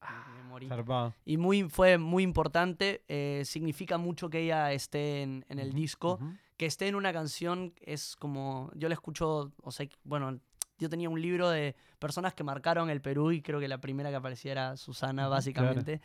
[0.00, 0.68] Ah, Me morí.
[0.68, 1.14] Zarpado.
[1.24, 3.02] Y muy, fue muy importante.
[3.08, 6.18] eh, significa mucho que ella esté en, en el disco.
[6.56, 8.70] Que esté en una canción es como.
[8.74, 9.52] Yo la escucho.
[9.62, 10.38] O sea, bueno,
[10.78, 14.10] yo tenía un libro de personas que marcaron el Perú y creo que la primera
[14.10, 16.00] que aparecía era Susana, básicamente.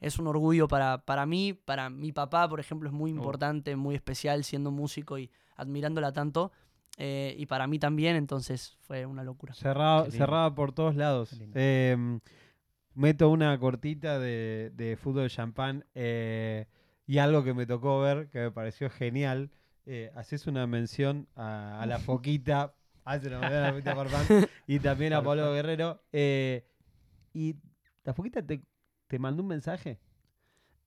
[0.00, 3.94] Es un orgullo para, para mí, para mi papá, por ejemplo, es muy importante, muy
[3.94, 6.50] especial siendo músico y admirándola tanto.
[6.98, 9.54] eh, y para mí también, entonces fue una locura.
[9.54, 11.40] Cerrado, cerrada por todos lados.
[11.54, 12.18] Eh,
[12.94, 16.66] meto una cortita de, de fútbol champán eh,
[17.06, 19.50] y algo que me tocó ver que me pareció genial.
[19.86, 24.48] Eh, haces una mención a, a la foquita, hace una mención a la foquita Farfán,
[24.66, 26.02] y también a Pablo Guerrero.
[26.12, 26.64] eh,
[27.34, 27.56] y
[28.04, 28.62] la foquita te,
[29.08, 29.98] te mandó un mensaje.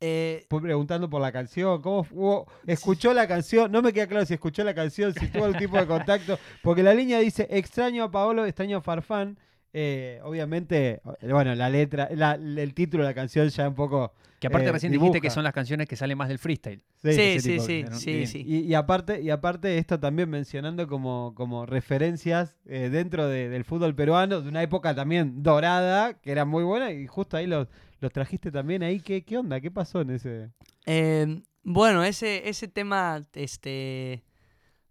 [0.02, 4.26] Eh, Fue preguntando por la canción, cómo fu- escuchó la canción, no me queda claro
[4.26, 8.04] si escuchó la canción, si tuvo el tipo de contacto, porque la línea dice extraño
[8.04, 9.40] a Paolo, extraño a Farfán.
[9.78, 14.14] Eh, obviamente, eh, bueno, la letra, la- el título de la canción ya un poco.
[14.40, 16.82] Que aparte Eh, recién dijiste que son las canciones que salen más del freestyle.
[17.04, 17.12] sí,
[17.42, 18.44] sí, tipo sí, de- sí, sí.
[18.48, 23.66] Y, y aparte, y aparte esto también mencionando como, como referencias eh, dentro de- del
[23.66, 27.68] fútbol peruano, de una época también dorada, que era muy buena, y justo ahí los,
[28.00, 29.02] los trajiste también ahí.
[29.02, 29.60] ¿Qué, ¿Qué onda?
[29.60, 30.52] ¿Qué pasó en ese?
[30.86, 34.24] Eh, bueno, ese, ese tema este,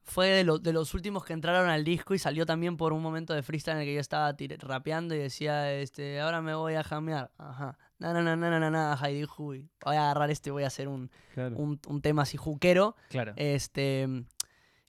[0.06, 3.02] fue de, lo- de los últimos que entraron al disco y salió también por un
[3.02, 6.54] momento de freestyle en el que yo estaba tire- rapeando y decía, este, ahora me
[6.54, 7.30] voy a jamear.
[7.38, 7.78] Ajá.
[7.98, 9.70] Na, na, na, na, na, na, Heidi Hui.
[9.84, 11.56] Voy a agarrar este y voy a hacer un, Claro.
[11.56, 12.96] un, un tema así juquero.
[13.08, 13.32] Claro.
[13.36, 14.06] Este,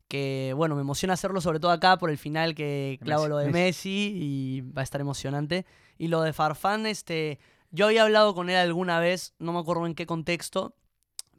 [0.08, 3.30] que bueno, me emociona hacerlo sobre todo acá por el final que clavo Messi.
[3.30, 5.65] lo de Messi y va a estar emocionante.
[5.97, 7.39] Y lo de Farfán, este,
[7.71, 10.75] yo había hablado con él alguna vez, no me acuerdo en qué contexto,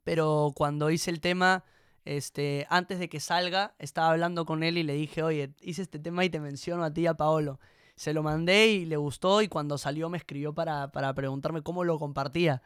[0.02, 1.64] pero cuando hice el tema,
[2.06, 5.98] este, antes de que salga, estaba hablando con él y le dije, oye, hice este
[5.98, 7.60] tema y te menciono a ti y a Paolo.
[7.96, 11.84] Se lo mandé y le gustó y cuando salió me escribió para, para preguntarme cómo
[11.84, 12.62] lo compartía.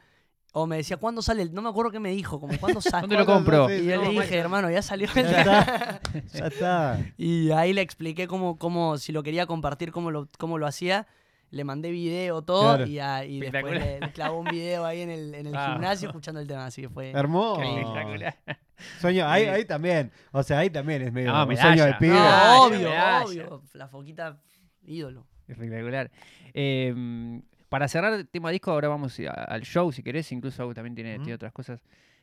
[0.53, 1.43] O me decía, ¿cuándo sale?
[1.43, 3.03] el-?" No me acuerdo qué me dijo, como, ¿cuándo sale?
[3.03, 3.73] ¿Dónde lo compro?
[3.73, 5.09] Y yo no, le dije, hermano, ya salió.
[5.15, 6.01] Ya está.
[6.33, 7.01] Ya está.
[7.17, 11.07] Y ahí le expliqué cómo, cómo si lo quería compartir, cómo lo, cómo lo hacía.
[11.53, 12.87] Le mandé video, todo, Claro.
[12.87, 15.71] y, a- y después le, le clavó un video ahí en el, en el Ah.
[15.73, 17.11] gimnasio escuchando el tema, así que fue...
[17.11, 17.61] Hermoso.
[17.61, 18.37] Qué espectacular.
[19.01, 20.11] Sueño, ahí, ahí también.
[20.33, 21.75] O sea, ahí también es medio No, un medalla.
[21.77, 22.15] sueño No, pibe.
[22.15, 23.25] No, obvio, medalla.
[23.25, 23.63] obvio.
[23.75, 24.41] La foquita,
[24.83, 25.27] ídolo.
[25.49, 26.11] Espectacular.
[26.55, 30.31] Eh, para cerrar el tema disco, ahora vamos a- al show, si querés.
[30.33, 31.25] Incluso Agus también tiene, Ujú.
[31.25, 31.83] tiene otras cosas.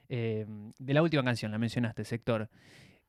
[0.09, 0.45] Eh,
[0.79, 2.49] de la última canción, la mencionaste, Sector.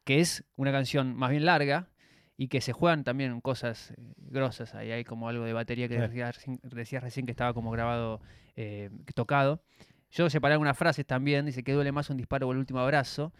[0.05, 1.89] Que es una canción más bien larga
[2.37, 4.75] y que se juegan también cosas eh, grosas.
[4.75, 6.01] Ahí hay como algo de batería que Sí.
[6.01, 8.21] decías, recién- decías recién que estaba como grabado,
[8.57, 9.63] eh, tocado.
[10.11, 11.47] Yo separé algunas frases también.
[11.47, 13.33] Dice que duele más un disparo o el último abrazo.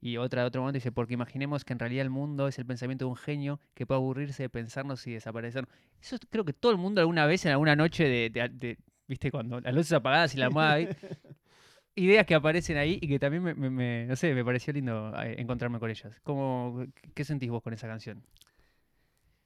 [0.00, 2.66] Y otra de otro momento dice, porque imaginemos que en realidad el mundo es el
[2.66, 5.66] pensamiento de un genio que puede aburrirse de pensarnos y desaparecer.
[6.00, 9.30] Eso creo que todo el mundo alguna vez en alguna noche de, de- de- viste,
[9.30, 10.88] cuando las luces apagadas y la ahí,
[11.94, 15.12] ideas que aparecen ahí y que también me, me- me- no sé, me pareció lindo
[15.22, 16.12] eh, encontrarme con ellas.
[16.22, 16.84] ¿Cómo,
[17.14, 18.22] ¿Qué sentís vos con esa canción?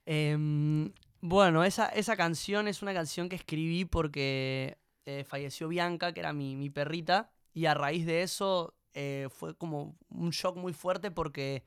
[0.05, 0.91] Em,
[1.21, 6.33] bueno, esa, esa canción es una canción que escribí porque eh, falleció Bianca, que era
[6.33, 11.11] mi, mi perrita, y a raíz de eso eh, fue como un shock muy fuerte
[11.11, 11.63] porque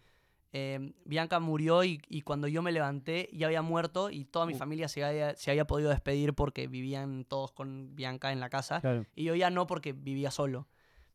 [0.52, 4.54] em, Bianca murió y, y cuando yo me levanté ya había muerto y toda mi
[4.54, 4.58] Uh.
[4.58, 8.80] familia se había, se había podido despedir porque vivían todos con Bianca en la casa
[8.80, 9.04] Claro.
[9.16, 10.68] y yo ya no porque vivía solo.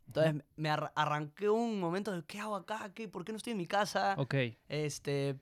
[0.07, 2.91] Entonces me arra- arranqué un momento de ¿qué hago acá?
[2.95, 3.07] ¿Qué?
[3.07, 4.15] ¿Por qué no estoy en mi casa?
[4.17, 4.33] Ok.
[4.67, 5.35] Este,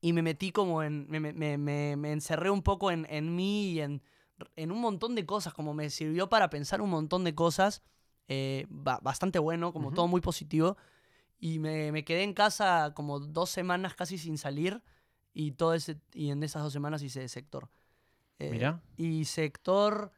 [0.00, 1.06] y me metí como en.
[1.08, 4.02] Me, me- me- me- me encerré un poco en, en mí y en,
[4.56, 5.54] en un montón de cosas.
[5.54, 7.82] Como me sirvió para pensar un montón de cosas.
[8.28, 9.94] eh, ba- bastante bueno, como Ujú.
[9.96, 10.76] todo muy positivo.
[11.38, 14.80] Y me, me quedé en casa como dos semanas casi sin salir.
[15.34, 17.68] Y, todo ese, y en esas dos semanas hice sector.
[18.38, 18.80] Eh, Mirá.
[18.96, 20.12] Y sector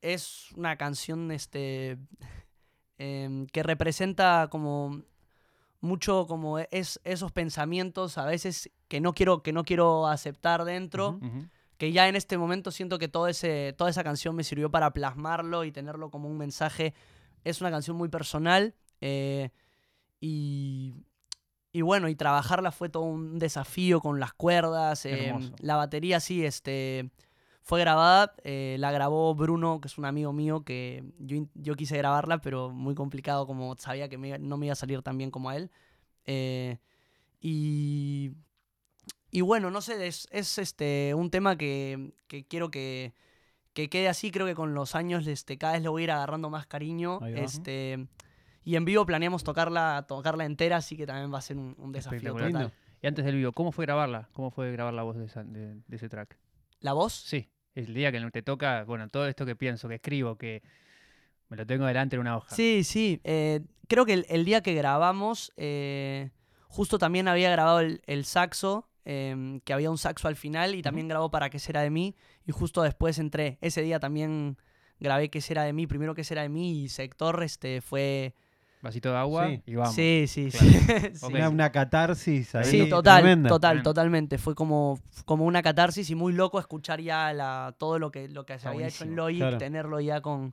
[0.00, 1.98] es una canción este,
[2.98, 5.02] em, que representa como
[5.80, 11.10] mucho como es, esos pensamientos a veces que no quiero, que no quiero aceptar dentro,
[11.20, 11.26] Ujú.
[11.26, 11.48] Ujú.
[11.76, 14.92] Que ya en este momento siento que todo ese, toda esa canción me sirvió para
[14.92, 16.94] plasmarlo y tenerlo como un mensaje.
[17.42, 19.50] Es una canción muy personal eh,
[20.20, 20.94] y,
[21.72, 25.04] y bueno, y trabajarla fue todo un desafío con las cuerdas.
[25.06, 27.10] eh, la batería sí, este,
[27.60, 31.98] fue grabada, eh, la grabó Bruno, que es un amigo mío, que yo, yo quise
[31.98, 35.30] grabarla, pero muy complicado, como sabía que me no me iba a salir tan bien
[35.30, 35.70] como a él.
[37.40, 38.32] Y,
[39.36, 43.12] y bueno, no sé, es, es, este, un tema que, que quiero que,
[43.72, 44.30] que quede así.
[44.30, 47.18] Creo que con los años este, cada vez le voy a ir agarrando más cariño.
[47.44, 48.06] Este,
[48.62, 51.90] y en vivo planeamos tocarla, tocarla entera, así que también va a ser un, un
[51.92, 52.72] desafío total.
[53.02, 54.28] Y antes del vivo, ¿cómo fue grabarla?
[54.32, 56.38] ¿Cómo fue grabar la voz de, esa- de- de ese track?
[56.80, 57.12] ¿La voz?
[57.12, 60.62] Sí, el día que te toca, bueno, todo esto que pienso, que escribo, que
[61.48, 62.54] me lo tengo delante en una hoja.
[62.54, 63.20] Sí, sí.
[63.24, 66.30] eh, creo que el, el día que grabamos, eh,
[66.68, 70.82] justo también había grabado el, el saxo, em, que había un saxo al final, y
[70.82, 72.14] también grabó Para qué será de mí,
[72.46, 73.58] y justo después entré.
[73.60, 74.56] Ese día también
[75.00, 78.34] grabé qué será de mí, primero qué será de mí, y Sector este, fue...
[78.80, 79.62] Vasito de agua Sí.
[79.64, 79.94] y vamos.
[79.94, 80.66] Sí, sí, Claro.
[80.66, 80.78] sí.
[81.14, 81.24] sí.
[81.24, 81.34] Ok.
[81.50, 82.64] Una, catarsis ahí.
[82.64, 83.48] Sí, total, tremenda.
[83.48, 84.36] total, totalmente.
[84.36, 88.44] Fue como, como una catarsis y muy loco escuchar ya la, todo lo que, lo
[88.44, 89.56] que se Está había hecho en Logic, claro.
[89.58, 90.52] tenerlo ya con,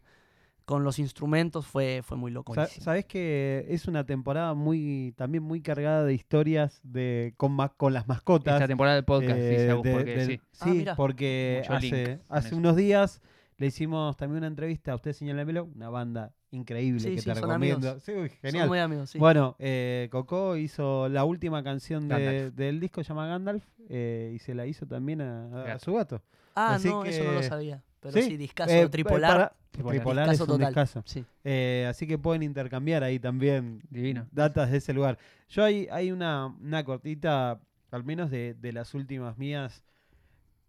[0.72, 2.54] con los instrumentos, fue, fue muy loco.
[2.56, 7.70] Sa- Sabés que es una temporada muy también muy cargada de historias de con, ma-
[7.76, 8.54] con las mascotas.
[8.56, 10.42] Esta temporada del podcast, eh, dice Agus, de- porque del- sí.
[10.60, 10.96] Ah, sí, mira.
[10.96, 13.22] porque Mucho link hace, hace unos días
[13.58, 17.36] le hicimos también una entrevista a usted, señalamelo, una banda increíble Sí, que sí, te
[17.36, 17.90] son recomiendo.
[17.90, 18.04] amigos.
[18.04, 18.68] Sí, genial.
[18.70, 19.20] muy amigos, sí.
[19.20, 24.40] Bueno, eh, Coco hizo la última canción de- del disco, se llama Gandalf, eh, y
[24.40, 25.86] se la hizo también a, a- a Gato.
[25.86, 26.22] su gato.
[26.56, 27.84] ah, así no, eso no lo sabía.
[28.02, 29.32] Pero Sí, sí, discaso Eh, tripolar.
[29.32, 29.96] para- Tripolar.
[30.00, 30.88] tripolar es un total.
[31.06, 31.24] Sí.
[31.46, 34.28] Eh, así que pueden intercambiar ahí también Divino.
[34.32, 35.18] datas de ese lugar.
[35.48, 37.62] Yo hay, hay una, una cortita,
[37.92, 39.84] al menos de, de las últimas mías,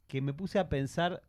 [0.07, 1.23] que me puse a pensar.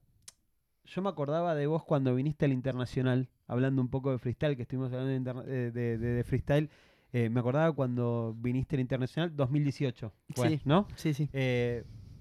[0.85, 4.63] Yo me acordaba de vos cuando viniste al Internacional, hablando un poco de freestyle, que
[4.63, 6.69] estuvimos hablando de, interna- eh, de- de- de freestyle.
[7.13, 10.61] Eh, me acordaba cuando viniste al Internacional 2018, fue, Sí.
[10.65, 10.87] ¿no?
[10.95, 11.29] Sí, sí.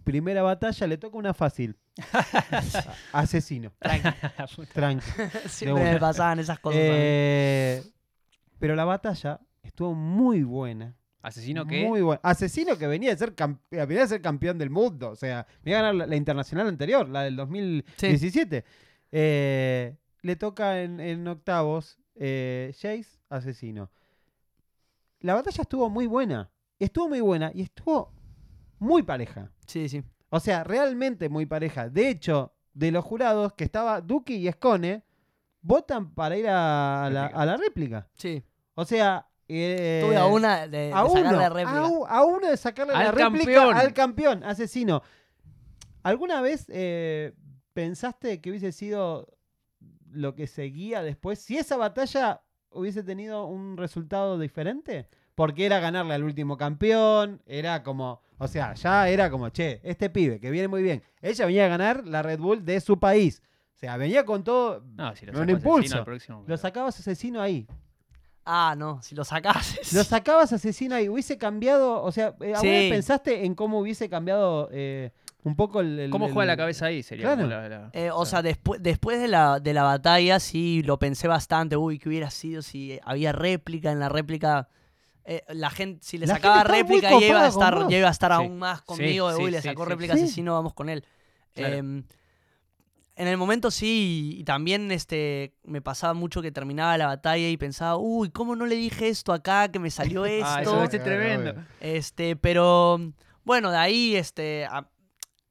[0.05, 1.77] Primera batalla, le toca una fácil.
[3.13, 3.73] Asesino.
[4.73, 5.07] Tranqui.
[5.49, 5.93] Siempre una.
[5.93, 6.81] me pasaban esas cosas.
[6.83, 7.83] Eh,
[8.59, 10.97] pero la batalla estuvo muy buena.
[11.23, 11.87] Asesino que.
[11.87, 12.21] Muy buena.
[12.25, 15.11] Asesino que venía de ser, eh, venía de ser campeón del mundo.
[15.11, 18.65] O sea, venía a ganar la, la internacional anterior, la del 2017.
[19.13, 23.91] Eh, le toca en, en octavos eh, Jace, asesino.
[25.21, 26.51] La batalla estuvo muy buena.
[26.79, 28.13] Estuvo muy buena y estuvo
[28.79, 29.53] muy pareja.
[29.73, 30.03] Sí, sí.
[30.31, 31.89] O sea, realmente muy pareja.
[31.89, 35.03] De hecho, de los jurados que estaba Duki y Escone,
[35.61, 37.41] votan para ir a la, Réplica.
[37.43, 38.09] a la réplica.
[38.15, 38.43] Sí.
[38.75, 41.79] O sea, eh, a una de, de a uno, sacarle réplica.
[41.85, 43.75] a u- a uno de sacarle la Al réplica campeón.
[43.77, 45.03] al campeón, asesino.
[46.03, 47.35] ¿Alguna vez eh,
[47.75, 49.29] pensaste que hubiese sido
[50.11, 51.39] lo que seguía después?
[51.39, 57.83] Si esa batalla hubiese tenido un resultado diferente, porque era ganarle al último campeón, era
[57.83, 61.65] como, o sea, ya era como, che, este pibe que viene muy bien, ella venía
[61.67, 63.43] a ganar la Red Bull de su país.
[63.75, 66.05] O sea, venía con todo, No, si lo Un impulso.
[66.47, 67.67] lo sacabas asesino ahí.
[68.45, 69.93] Ah, no, si lo sacases.
[69.93, 72.69] Lo sacabas asesino ahí, hubiese cambiado, o sea, eh, ¿alguna Sí.
[72.69, 75.13] vez pensaste en cómo hubiese cambiado eh,
[75.45, 75.99] un poco el...
[75.99, 77.05] el- ¿Cómo juega el- la cabeza ahí?
[77.05, 77.37] Sería Claro.
[77.43, 80.99] como la- la- Eh, o sea, después, después de, la, de la batalla sí lo
[80.99, 81.77] pensé bastante.
[81.77, 83.93] Uy, ¿qué hubiera sido si había réplica?
[83.93, 84.69] En la réplica,
[85.25, 88.11] eh, la gente, si le La sacaba réplica, ya iba a estar, ya iba a
[88.11, 88.35] estar Sí.
[88.37, 89.31] aún más conmigo.
[89.31, 90.23] de, sí, Uy, le sacó sí, réplica sí.
[90.25, 91.05] asesino, vamos con él.
[91.55, 91.75] Claro.
[91.77, 92.05] Em,
[93.15, 97.57] en el momento sí, y también este, me pasaba mucho que terminaba la batalla y
[97.59, 99.69] pensaba, uy, ¿cómo no le dije esto acá?
[99.71, 100.47] Que me salió esto.
[100.49, 101.55] Ah, eso Claro, tremendo.
[101.81, 102.99] Este, pero
[103.45, 104.89] bueno, de ahí, este, a-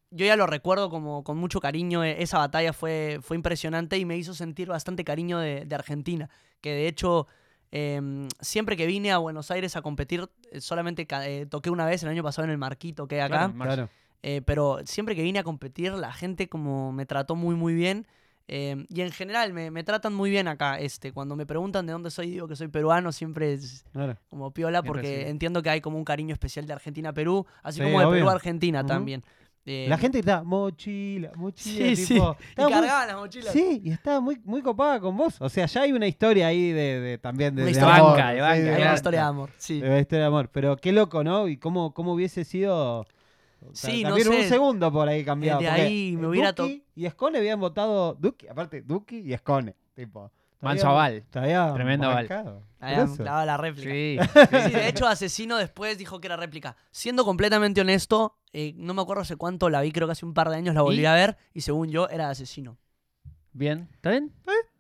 [0.10, 2.04] yo ya lo recuerdo como con mucho cariño.
[2.04, 6.30] e- Esa batalla fue, fue impresionante y me hizo sentir bastante cariño de, de Argentina.
[6.62, 7.28] Que de hecho,
[7.72, 12.04] em, siempre que vine a Buenos Aires a competir, eh, solamente eh, toqué una vez
[12.04, 13.52] el año pasado en el Marquito que hay acá.
[13.54, 13.74] Claro.
[13.74, 13.90] Claro.
[14.24, 18.06] Eh, pero siempre que vine a competir, la gente como me trató muy, muy bien.
[18.48, 20.78] Eh, y en general me, me tratan muy bien acá.
[20.80, 24.18] Este, cuando me preguntan de dónde soy, digo que soy peruano, siempre es claro.
[24.30, 27.80] como piola porque entiendo que hay como un cariño especial de Argentina a Perú, así
[27.80, 28.18] Sí, como de obvio.
[28.20, 29.24] Perú a Argentina también.
[29.66, 33.54] Eh, La gente está mochila, mochila, Sí, tipo, Y estaba muy- cargaban las mochilas.
[33.54, 35.36] Sí, y estaba muy, muy copada con vos.
[35.40, 38.12] O sea, ya hay una historia ahí de, de- también de, Una de historia amor.
[38.12, 39.80] banca, de sí, banca, Hay una historia de amor, sí.
[39.80, 40.50] De una historia de amor.
[40.52, 41.48] Pero qué loco, ¿no?
[41.48, 43.06] Y cómo, cómo hubiese sido.
[43.74, 44.50] Sí, no también un sé.
[44.50, 45.60] segundo por ahí cambiado.
[45.62, 48.16] De ahí me hubiera Duki y Escone habían votado.
[48.16, 49.76] Duki, aparte, Duki y Escone.
[49.94, 50.32] Tipo.
[50.62, 51.24] Manso aval.
[51.30, 52.28] todavía Tremendo aval.
[52.28, 53.90] clavado la réplica.
[53.92, 54.18] Sí.
[54.68, 56.76] Sí, de hecho, Asesino después dijo que era réplica.
[56.92, 60.34] Siendo completamente honesto, eh, no me acuerdo hace cuánto la vi, creo que hace un
[60.34, 61.06] par de años la volví ¿Y?
[61.06, 62.78] a ver, y según yo, era Asesino.
[63.54, 63.90] Bien.
[63.94, 64.32] ¿Está bien?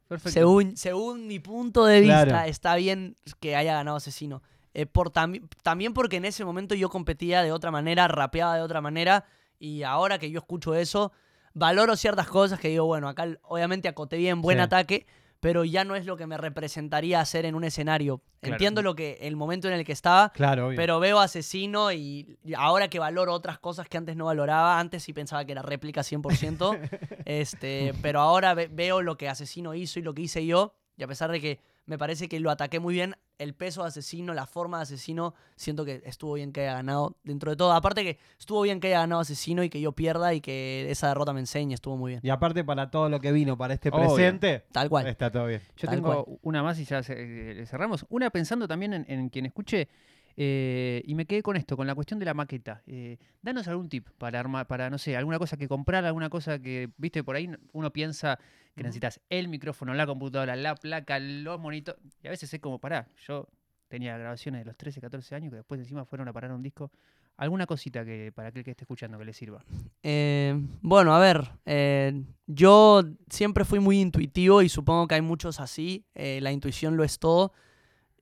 [0.07, 0.31] Perfecto.
[0.31, 2.47] Según, según mi punto de vista, Claro.
[2.49, 4.41] está bien que haya ganado Asesino.
[4.73, 8.61] Eh, por tambi- también porque en ese momento yo competía de otra manera, rapeaba de
[8.61, 9.25] otra manera,
[9.59, 11.11] y ahora que yo escucho eso,
[11.53, 14.63] valoro ciertas cosas que digo, bueno, acá obviamente acoté bien, buen Sí.
[14.63, 15.05] ataque,
[15.41, 18.21] pero ya no es lo que me representaría hacer en un escenario.
[18.39, 18.55] Claro.
[18.55, 20.77] Entiendo lo que el momento en el que estaba, Claro, obvio.
[20.77, 25.03] pero veo asesino y y ahora que valoro otras cosas que antes no valoraba, antes
[25.03, 26.79] sí pensaba que era réplica 100%,
[27.25, 31.03] este, pero ahora ve- veo lo que asesino hizo y lo que hice yo, y
[31.03, 34.33] a pesar de que me parece que lo ataqué muy bien, el peso de asesino,
[34.33, 37.71] la forma de asesino, siento que estuvo bien que haya ganado dentro de todo.
[37.73, 41.07] Aparte que estuvo bien que haya ganado asesino y que yo pierda y que esa
[41.09, 42.21] derrota me enseñe, estuvo muy bien.
[42.23, 44.13] Y aparte, para todo lo que vino para este Obvio.
[44.15, 45.07] presente, Tal cual.
[45.07, 45.61] está todo bien.
[45.77, 48.05] Yo Tal tengo una más y ya eh, cerramos.
[48.09, 49.87] Una pensando también en, en quien escuche.
[50.37, 52.81] Eh, y me quedé con esto, con la cuestión de la maqueta.
[52.85, 56.59] Eh, danos algún tip para armar, para, no sé, alguna cosa que comprar, alguna cosa
[56.59, 58.39] que, viste, por ahí uno piensa
[58.75, 62.01] que necesitas el micrófono, la computadora, la placa, los monitores.
[62.23, 63.47] Y a veces es como, pará, yo
[63.91, 66.91] tenía grabaciones de los 13, 14 años que después encima fueron a parar un disco.
[67.37, 69.63] Alguna cosita que para aquel que esté escuchando que le sirva.
[70.03, 75.59] Eh, bueno, a ver, eh, yo siempre fui muy intuitivo y supongo que hay muchos
[75.59, 77.51] así, eh, la intuición lo es todo.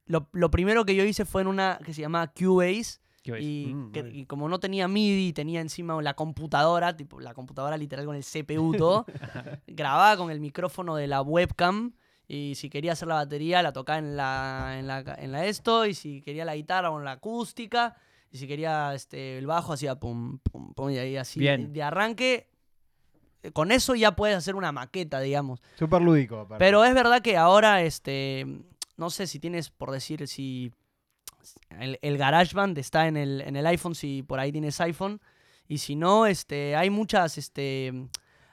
[0.09, 3.43] Lo, lo primero que yo hice fue en una que se llama Cubase ¿Qué ves?
[3.43, 7.77] y, Mm, que- y como no tenía MIDI, tenía encima la computadora, tipo la computadora
[7.77, 9.05] literal con el CPU todo,
[9.67, 11.93] grababa con el micrófono de la webcam
[12.27, 15.85] y si quería hacer la batería la tocaba en la, en la, en la esto
[15.85, 17.95] y si quería la guitarra con la acústica
[18.31, 21.71] y si quería este, el bajo hacía pum, pum, pum y ahí así Bien.
[21.71, 22.49] de arranque.
[23.43, 25.61] eh, Con eso ya puedes hacer una maqueta, digamos.
[25.77, 26.39] Súper lúdico.
[26.39, 26.63] aparte.
[26.63, 28.45] Pero es verdad que ahora, este,
[28.99, 30.71] no sé si tienes, por decir, si
[31.79, 35.21] el, el GarageBand está en el, en el iPhone, si por ahí tienes iPhone.
[35.67, 37.93] Y si no, este, hay muchas, este,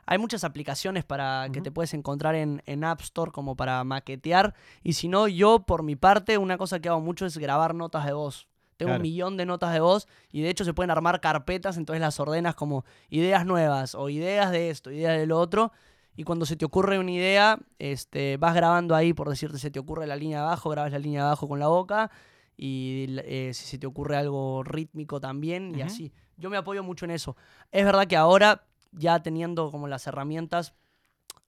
[0.06, 4.54] hay muchas aplicaciones para que te puedes encontrar en, en App Store como para maquetear.
[4.82, 8.04] Y si no, yo por mi parte, una cosa que hago mucho es grabar notas
[8.06, 8.46] de voz.
[8.76, 8.98] Tengo Claro.
[9.00, 12.20] un millón de notas de voz y de hecho se pueden armar carpetas, entonces las
[12.20, 15.72] ordenas como ideas nuevas o ideas de esto, ideas de lo otro.
[16.16, 19.79] Y cuando se te ocurre una idea, este, vas grabando ahí, por decirte, se te
[19.79, 22.11] ocurre la línea de abajo, grabas la línea de abajo con la boca.
[22.57, 26.12] Y eh, si se te ocurre algo rítmico también, y así.
[26.38, 27.36] Yo me apoyo mucho en eso.
[27.70, 30.74] Es verdad que ahora, ya teniendo como las herramientas,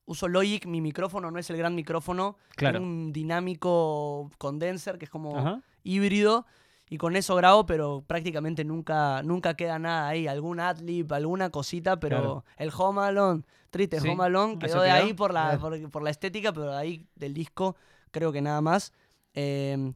[0.05, 2.79] uso Logic, mi micrófono no es el gran micrófono, Claro.
[2.79, 6.45] tiene un dinámico condenser que es como híbrido.
[6.89, 10.27] Y con eso grabo, pero prácticamente nunca, nunca queda nada ahí.
[10.27, 12.45] Algún adlib, alguna cosita, pero Claro.
[12.57, 14.97] el Home Alone, triste Sí, Home Alone, quedó de quedó.
[14.97, 17.75] ahí por la, por, por la estética, pero de ahí del disco
[18.11, 18.91] creo que nada más.
[19.35, 19.93] Eh,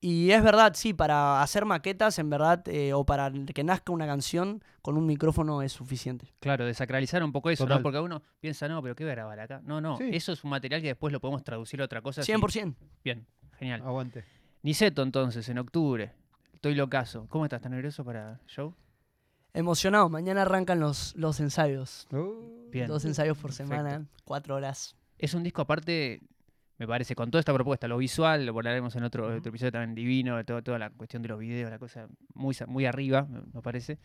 [0.00, 4.06] y es verdad, sí, para hacer maquetas, en verdad, eh, o para que nazca una
[4.06, 6.34] canción, con un micrófono es suficiente.
[6.40, 7.78] Claro, desacralizar un poco eso, Total.
[7.78, 7.82] ¿no?
[7.82, 9.62] Porque uno piensa, no, pero ¿qué voy a grabar acá?
[9.64, 10.10] No, no, Sí.
[10.12, 12.22] eso es un material que después lo podemos traducir a otra cosa.
[12.22, 12.76] si- 100%.
[13.02, 13.26] Bien,
[13.58, 13.80] genial.
[13.82, 14.24] Aguante.
[14.64, 16.10] Niceto, entonces, en octubre.
[16.54, 17.26] Estoy locazo.
[17.28, 17.58] ¿Cómo estás?
[17.58, 18.74] ¿Estás nervioso para el show?
[19.52, 22.08] Emocionado, mañana arrancan los, los ensayos.
[22.10, 22.86] Uh, Bien.
[22.86, 23.74] Dos ensayos por Perfecto.
[23.74, 24.96] semana, cuatro horas.
[25.18, 26.22] Es un disco aparte,
[26.78, 29.94] me parece, con toda esta propuesta, lo visual, lo hablaremos en otro, otro episodio también
[29.94, 33.98] divino, todo, toda la cuestión de los videos, la cosa muy, muy arriba, me, parece.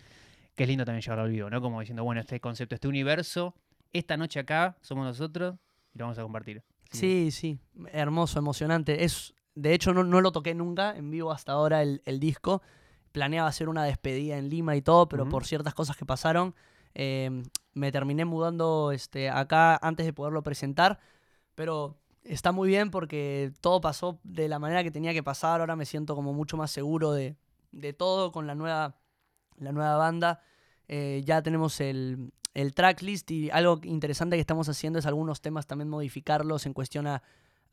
[0.56, 1.62] Que es lindo también llevarlo al vivo, ¿no?
[1.62, 3.56] Como diciendo, bueno, este concepto, este universo,
[3.94, 5.56] esta noche acá somos nosotros
[5.96, 6.64] y lo vamos a compartir.
[6.92, 7.60] Que- Sí, sí,
[7.94, 9.06] hermoso, emocionante.
[9.06, 12.62] Es, de hecho, no, no lo toqué nunca en vivo hasta ahora el, el disco.
[13.12, 16.56] Planeaba hacer una despedida en Lima y todo, pero por ciertas cosas que pasaron,
[16.94, 17.44] eh,
[17.74, 21.00] me terminé mudando este, acá antes de poderlo presentar.
[21.56, 25.60] Pero está muy bien porque todo pasó de la manera que tenía que pasar.
[25.60, 27.36] Ahora me siento como mucho más seguro de,
[27.72, 28.96] de todo con la nueva,
[29.58, 30.42] la nueva banda.
[30.88, 35.68] Eh, ya tenemos el, el tracklist y algo interesante que estamos haciendo es algunos temas
[35.68, 37.24] también modificarlos en cuestión a,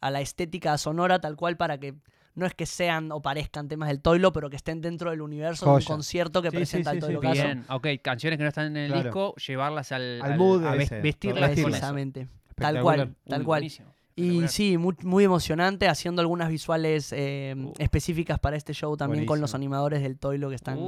[0.00, 1.94] a la estética sonora tal cual para que
[2.34, 5.64] no es que sean o parezcan temas del Toilo, pero que estén dentro del universo
[5.64, 5.86] de Joya.
[5.88, 7.26] un concierto que Sí, presenta sí, el Toilo sí.
[7.28, 7.42] Caso.
[7.42, 9.02] Bien, ok, canciones que no están en el Claro.
[9.04, 11.68] disco, llevarlas al, Al mood a ese, vestirlas con eso.
[11.68, 12.28] Precisamente.
[12.54, 13.60] Tal cual, tal cual.
[13.60, 17.72] buenísimo, Y sí, muy, muy emocionante, haciendo algunas visuales eh, Uh.
[17.78, 20.78] específicas para este show también con los animadores del Toilo que están...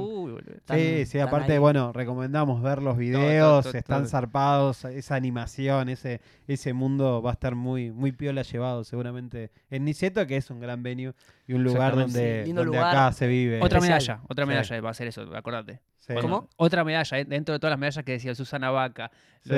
[0.55, 1.57] Están- Sí, sí, aparte, ahí.
[1.59, 4.09] bueno, recomendamos ver los todo, videos, todo, están todo.
[4.09, 9.85] zarpados, esa animación, ese, ese mundo va a estar muy, muy piola llevado seguramente en
[9.85, 11.13] Niceto, que es un gran venue
[11.47, 12.95] y un lugar donde, Sí, donde lugar.
[12.95, 13.59] acá se vive.
[13.61, 13.99] Otra especial.
[13.99, 14.49] medalla, otra Sí.
[14.49, 15.81] medalla va a ser eso, acordate.
[15.99, 16.13] Sí.
[16.13, 16.49] Bueno, ¿Cómo?
[16.55, 19.11] Otra medalla, eh, dentro de todas las medallas que decía Susana Vaca.
[19.43, 19.55] Sí, sí,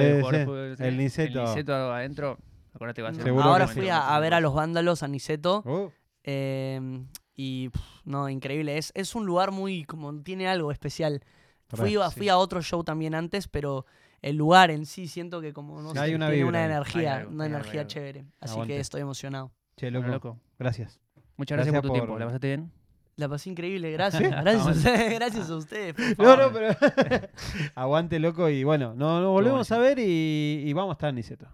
[0.83, 1.39] el Niceto.
[1.43, 2.37] El Niceto adentro,
[2.81, 3.23] acordate va a ser.
[3.23, 5.89] Seguro Ahora que fui a, a ver a los vándalos a Niceto Uh,
[6.23, 7.03] eh,
[7.35, 7.69] y
[8.05, 8.77] no, increíble.
[8.77, 11.23] Es, es un lugar muy, como tiene algo especial.
[11.69, 13.85] Fui, a, fui a otro show también antes, pero
[14.21, 17.13] el lugar en sí siento que como no Hay sé, una tiene vibra una energía,
[17.15, 17.87] Hay algo, una energía algo.
[17.89, 18.25] chévere.
[18.39, 18.73] Así Aguante.
[18.73, 19.51] que estoy emocionado.
[19.77, 20.27] che, Bueno, loco.
[20.29, 20.39] loco.
[20.59, 20.99] Gracias.
[21.37, 22.71] Muchas gracias, Gracias por tu por- tiempo, ¿la pasaste bien?
[23.15, 24.21] La pasé increíble, gracias.
[24.29, 25.93] Gracias a ustedes, gracias a ustedes.
[26.15, 26.75] por No, no, pero
[27.75, 31.15] aguante, loco, y bueno, no, no volvemos a ver y, y vamos a estar en
[31.15, 31.47] Niceto.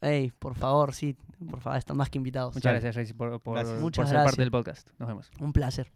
[0.00, 1.16] Ey, por favor, sí,
[1.50, 2.54] por favor, están más que invitados.
[2.54, 3.74] Muchas gracias, Racing, por, por, Gracias.
[3.74, 4.32] por Muchas ser gracias.
[4.32, 4.88] parte del podcast.
[4.98, 5.30] Nos vemos.
[5.40, 5.90] Un placer.